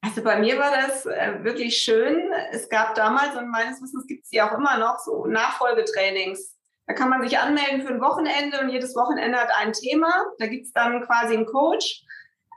[0.00, 2.30] Also bei mir war das äh, wirklich schön.
[2.52, 6.94] Es gab damals und meines Wissens gibt es die auch immer noch so Nachfolgetrainings da
[6.94, 10.10] kann man sich anmelden für ein Wochenende und jedes Wochenende hat ein Thema.
[10.38, 12.02] Da gibt es dann quasi einen Coach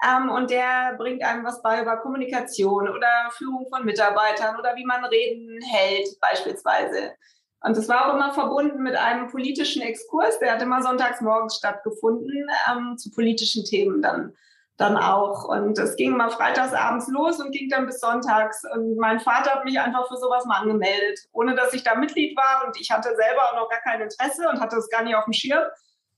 [0.08, 4.86] ähm, und der bringt einem was bei über Kommunikation oder Führung von Mitarbeitern oder wie
[4.86, 7.12] man Reden hält beispielsweise.
[7.60, 11.58] Und das war auch immer verbunden mit einem politischen Exkurs, der hat immer sonntags morgens
[11.58, 14.34] stattgefunden ähm, zu politischen Themen dann
[14.82, 15.46] dann auch.
[15.46, 18.64] Und es ging mal freitags abends los und ging dann bis sonntags.
[18.74, 22.36] Und mein Vater hat mich einfach für sowas mal angemeldet, ohne dass ich da Mitglied
[22.36, 22.66] war.
[22.66, 25.26] Und ich hatte selber auch noch gar kein Interesse und hatte das gar nicht auf
[25.26, 25.64] dem Schirm.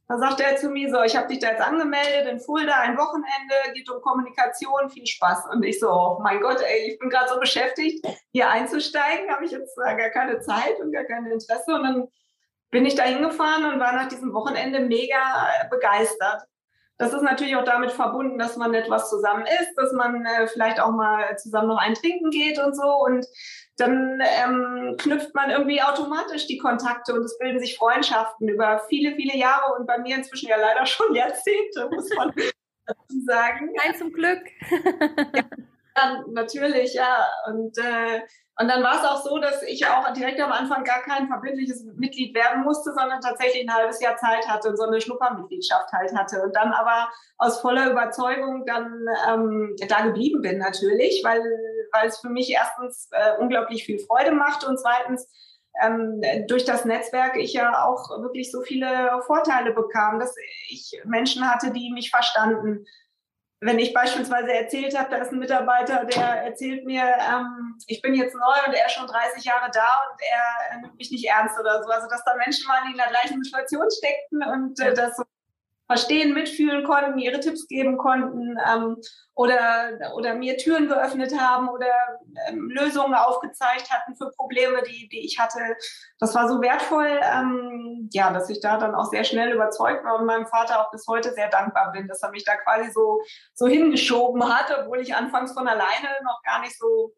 [0.08, 2.98] Da sagte er zu mir so, ich habe dich da jetzt angemeldet in Fulda, ein
[2.98, 5.46] Wochenende, geht um Kommunikation, viel Spaß.
[5.52, 9.46] Und ich so, oh mein Gott, ey, ich bin gerade so beschäftigt, hier einzusteigen, habe
[9.46, 11.74] ich jetzt gar keine Zeit und gar kein Interesse.
[11.74, 12.08] Und dann
[12.70, 16.44] bin ich da hingefahren und war nach diesem Wochenende mega begeistert.
[17.04, 20.80] Das ist natürlich auch damit verbunden, dass man etwas zusammen isst, dass man äh, vielleicht
[20.80, 22.88] auch mal zusammen noch ein Trinken geht und so.
[22.88, 23.26] Und
[23.76, 29.16] dann ähm, knüpft man irgendwie automatisch die Kontakte und es bilden sich Freundschaften über viele,
[29.16, 32.32] viele Jahre und bei mir inzwischen ja leider schon Jahrzehnte, muss man
[32.86, 33.74] dazu sagen.
[33.76, 34.40] Nein, zum Glück.
[35.36, 35.44] ja,
[35.96, 37.28] dann, natürlich, ja.
[37.48, 38.22] Und äh,
[38.60, 41.84] und dann war es auch so, dass ich auch direkt am Anfang gar kein verbindliches
[41.96, 46.16] Mitglied werden musste, sondern tatsächlich ein halbes Jahr Zeit hatte und so eine Schnuppermitgliedschaft halt
[46.16, 46.44] hatte.
[46.44, 51.42] Und dann aber aus voller Überzeugung dann ähm, da geblieben bin natürlich, weil,
[51.94, 55.28] weil es für mich erstens äh, unglaublich viel Freude macht und zweitens
[55.82, 60.36] ähm, durch das Netzwerk ich ja auch wirklich so viele Vorteile bekam, dass
[60.70, 62.86] ich Menschen hatte, die mich verstanden
[63.66, 68.14] wenn ich beispielsweise erzählt habe, da ist ein Mitarbeiter, der erzählt mir, ähm, ich bin
[68.14, 71.58] jetzt neu und er ist schon 30 Jahre da und er nimmt mich nicht ernst
[71.60, 71.90] oder so.
[71.90, 75.24] Also dass da Menschen waren, die in der gleichen Situation steckten und äh, das so
[75.94, 78.98] verstehen, mitfühlen konnten, ihre Tipps geben konnten ähm,
[79.36, 81.86] oder, oder mir Türen geöffnet haben oder
[82.48, 85.60] ähm, Lösungen aufgezeigt hatten für Probleme, die, die ich hatte.
[86.20, 90.20] Das war so wertvoll, ähm, ja, dass ich da dann auch sehr schnell überzeugt war
[90.20, 93.22] und meinem Vater auch bis heute sehr dankbar bin, dass er mich da quasi so,
[93.54, 97.14] so hingeschoben hat, obwohl ich anfangs von alleine noch gar nicht so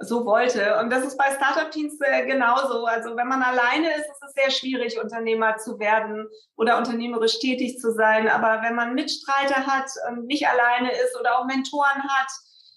[0.00, 0.78] so wollte.
[0.78, 2.86] Und das ist bei Startup-Teams äh, genauso.
[2.86, 7.78] Also wenn man alleine ist, ist es sehr schwierig, Unternehmer zu werden oder unternehmerisch tätig
[7.78, 8.28] zu sein.
[8.28, 12.28] Aber wenn man Mitstreiter hat und nicht alleine ist oder auch Mentoren hat,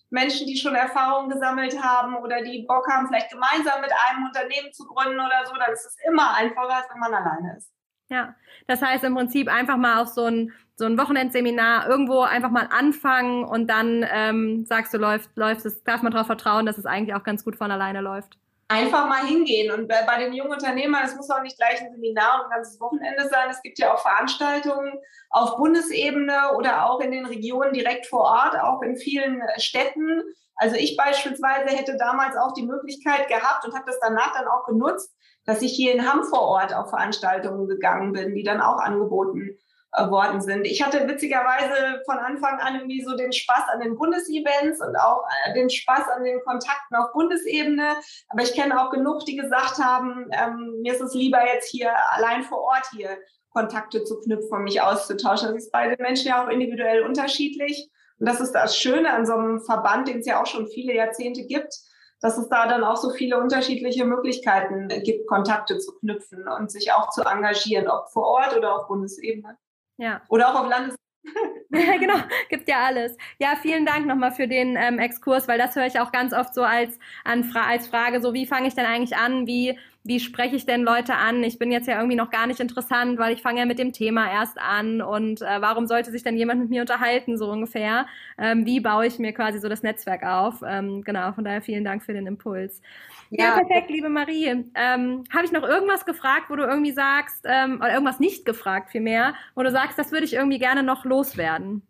[0.10, 4.74] Menschen, die schon Erfahrungen gesammelt haben oder die Bock haben, vielleicht gemeinsam mit einem Unternehmen
[4.74, 7.72] zu gründen oder so, dann ist es immer einfacher, als wenn man alleine ist.
[8.10, 8.36] Ja,
[8.68, 10.52] das heißt im Prinzip einfach mal auf so ein,
[10.82, 15.84] so ein Wochenendseminar irgendwo einfach mal anfangen und dann ähm, sagst du, läuft, läuft es,
[15.84, 18.40] darf man darauf vertrauen, dass es eigentlich auch ganz gut von alleine läuft.
[18.68, 19.72] Einfach mal hingehen.
[19.72, 22.56] Und bei, bei den jungen Unternehmern, es muss auch nicht gleich ein Seminar und ein
[22.56, 23.50] ganzes Wochenende sein.
[23.52, 24.94] Es gibt ja auch Veranstaltungen
[25.30, 30.24] auf Bundesebene oder auch in den Regionen direkt vor Ort, auch in vielen Städten.
[30.56, 34.66] Also ich beispielsweise hätte damals auch die Möglichkeit gehabt und habe das danach dann auch
[34.66, 35.14] genutzt,
[35.46, 39.50] dass ich hier in Hamm vor Ort auf Veranstaltungen gegangen bin, die dann auch angeboten
[39.50, 40.66] äh, worden sind.
[40.66, 45.24] Ich hatte witzigerweise von Anfang an irgendwie so den Spaß an den Bundesevents und auch
[45.46, 47.96] äh, den Spaß an den Kontakten auf Bundesebene.
[48.30, 51.92] Aber ich kenne auch genug, die gesagt haben, ähm, mir ist es lieber jetzt hier
[52.12, 53.18] allein vor Ort hier
[53.50, 55.50] Kontakte zu knüpfen und mich auszutauschen.
[55.50, 57.90] Das ist bei den Menschen ja auch individuell unterschiedlich.
[58.18, 60.96] Und das ist das Schöne an so einem Verband, den es ja auch schon viele
[60.96, 61.76] Jahrzehnte gibt,
[62.22, 66.94] dass es da dann auch so viele unterschiedliche Möglichkeiten gibt, Kontakte zu knüpfen und sich
[66.94, 69.58] auch zu engagieren, ob vor Ort oder auf Bundesebene.
[70.02, 70.20] Ja.
[70.30, 71.32] Oder auch auf Landes ja,
[72.00, 72.16] genau,
[72.50, 73.16] gibt ja alles.
[73.40, 76.54] Ja, vielen Dank nochmal für den ähm, Exkurs, weil das höre ich auch ganz oft
[76.54, 80.56] so als, an, als Frage, so wie fange ich denn eigentlich an, wie wie spreche
[80.56, 81.44] ich denn Leute an?
[81.44, 83.94] Ich bin jetzt ja irgendwie noch gar nicht interessant, weil ich fange ja mit dem
[83.94, 88.08] Thema erst an und äh, warum sollte sich denn jemand mit mir unterhalten, so ungefähr?
[88.38, 90.64] Ähm, wie baue ich mir quasi so das Netzwerk auf?
[90.66, 92.82] Ähm, genau, von daher vielen Dank für den Impuls.
[93.30, 94.48] Ja, ja perfekt, liebe Marie.
[94.74, 98.90] Ähm, Habe ich noch irgendwas gefragt, wo du irgendwie sagst, ähm, oder irgendwas nicht gefragt
[98.90, 101.88] vielmehr, wo du sagst, das würde ich irgendwie gerne noch loswerden?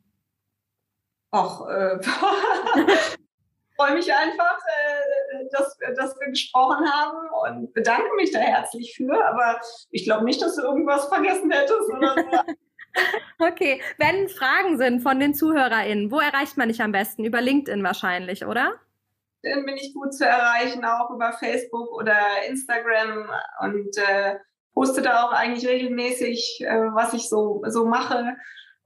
[1.32, 2.00] Ach, äh,
[3.78, 5.21] freue mich einfach, äh,
[5.52, 9.14] dass, dass wir gesprochen haben und bedanke mich da herzlich für.
[9.26, 9.60] Aber
[9.92, 11.90] ich glaube nicht, dass du irgendwas vergessen hättest
[13.40, 17.24] okay, wenn Fragen sind von den ZuhörerInnen, wo erreicht man dich am besten?
[17.24, 18.74] Über LinkedIn wahrscheinlich, oder?
[19.44, 22.18] Dann bin ich gut zu erreichen, auch über Facebook oder
[22.48, 23.30] Instagram
[23.62, 24.36] und äh,
[24.74, 28.36] poste da auch eigentlich regelmäßig, äh, was ich so, so mache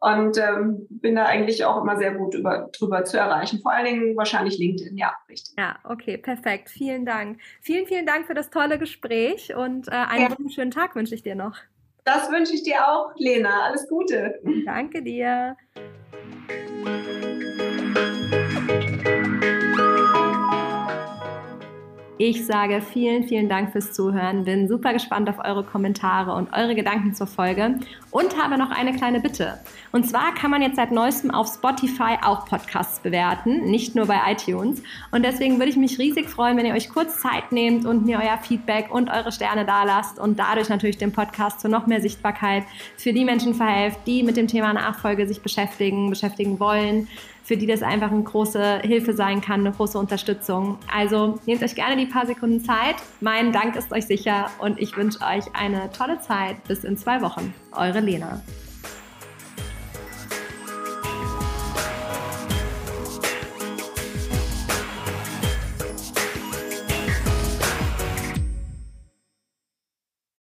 [0.06, 3.60] und ähm, bin da eigentlich auch immer sehr gut über, drüber zu erreichen.
[3.62, 5.56] Vor allen Dingen wahrscheinlich LinkedIn, ja, richtig.
[5.58, 6.70] Ja, okay, perfekt.
[6.70, 7.40] Vielen Dank.
[7.62, 10.38] Vielen, vielen Dank für das tolle Gespräch und äh, einen ja.
[10.38, 11.58] wunderschönen Tag wünsche ich dir noch.
[12.04, 13.64] Das wünsche ich dir auch, Lena.
[13.64, 14.40] Alles Gute.
[14.66, 15.58] Danke dir.
[22.18, 26.74] Ich sage vielen, vielen Dank fürs Zuhören, bin super gespannt auf eure Kommentare und eure
[26.74, 27.78] Gedanken zur Folge
[28.10, 29.60] und habe noch eine kleine Bitte.
[29.92, 34.18] Und zwar kann man jetzt seit neuestem auf Spotify auch Podcasts bewerten, nicht nur bei
[34.28, 34.82] iTunes.
[35.12, 38.22] Und deswegen würde ich mich riesig freuen, wenn ihr euch kurz Zeit nehmt und mir
[38.24, 42.64] euer Feedback und eure Sterne dalasst und dadurch natürlich den Podcast zu noch mehr Sichtbarkeit
[42.96, 47.10] für die Menschen verhelft, die mit dem Thema Nachfolge sich beschäftigen, beschäftigen wollen
[47.46, 50.80] für die das einfach eine große Hilfe sein kann, eine große Unterstützung.
[50.92, 52.96] Also nehmt euch gerne die paar Sekunden Zeit.
[53.22, 56.64] Mein Dank ist euch sicher und ich wünsche euch eine tolle Zeit.
[56.68, 57.54] Bis in zwei Wochen.
[57.72, 58.42] Eure Lena.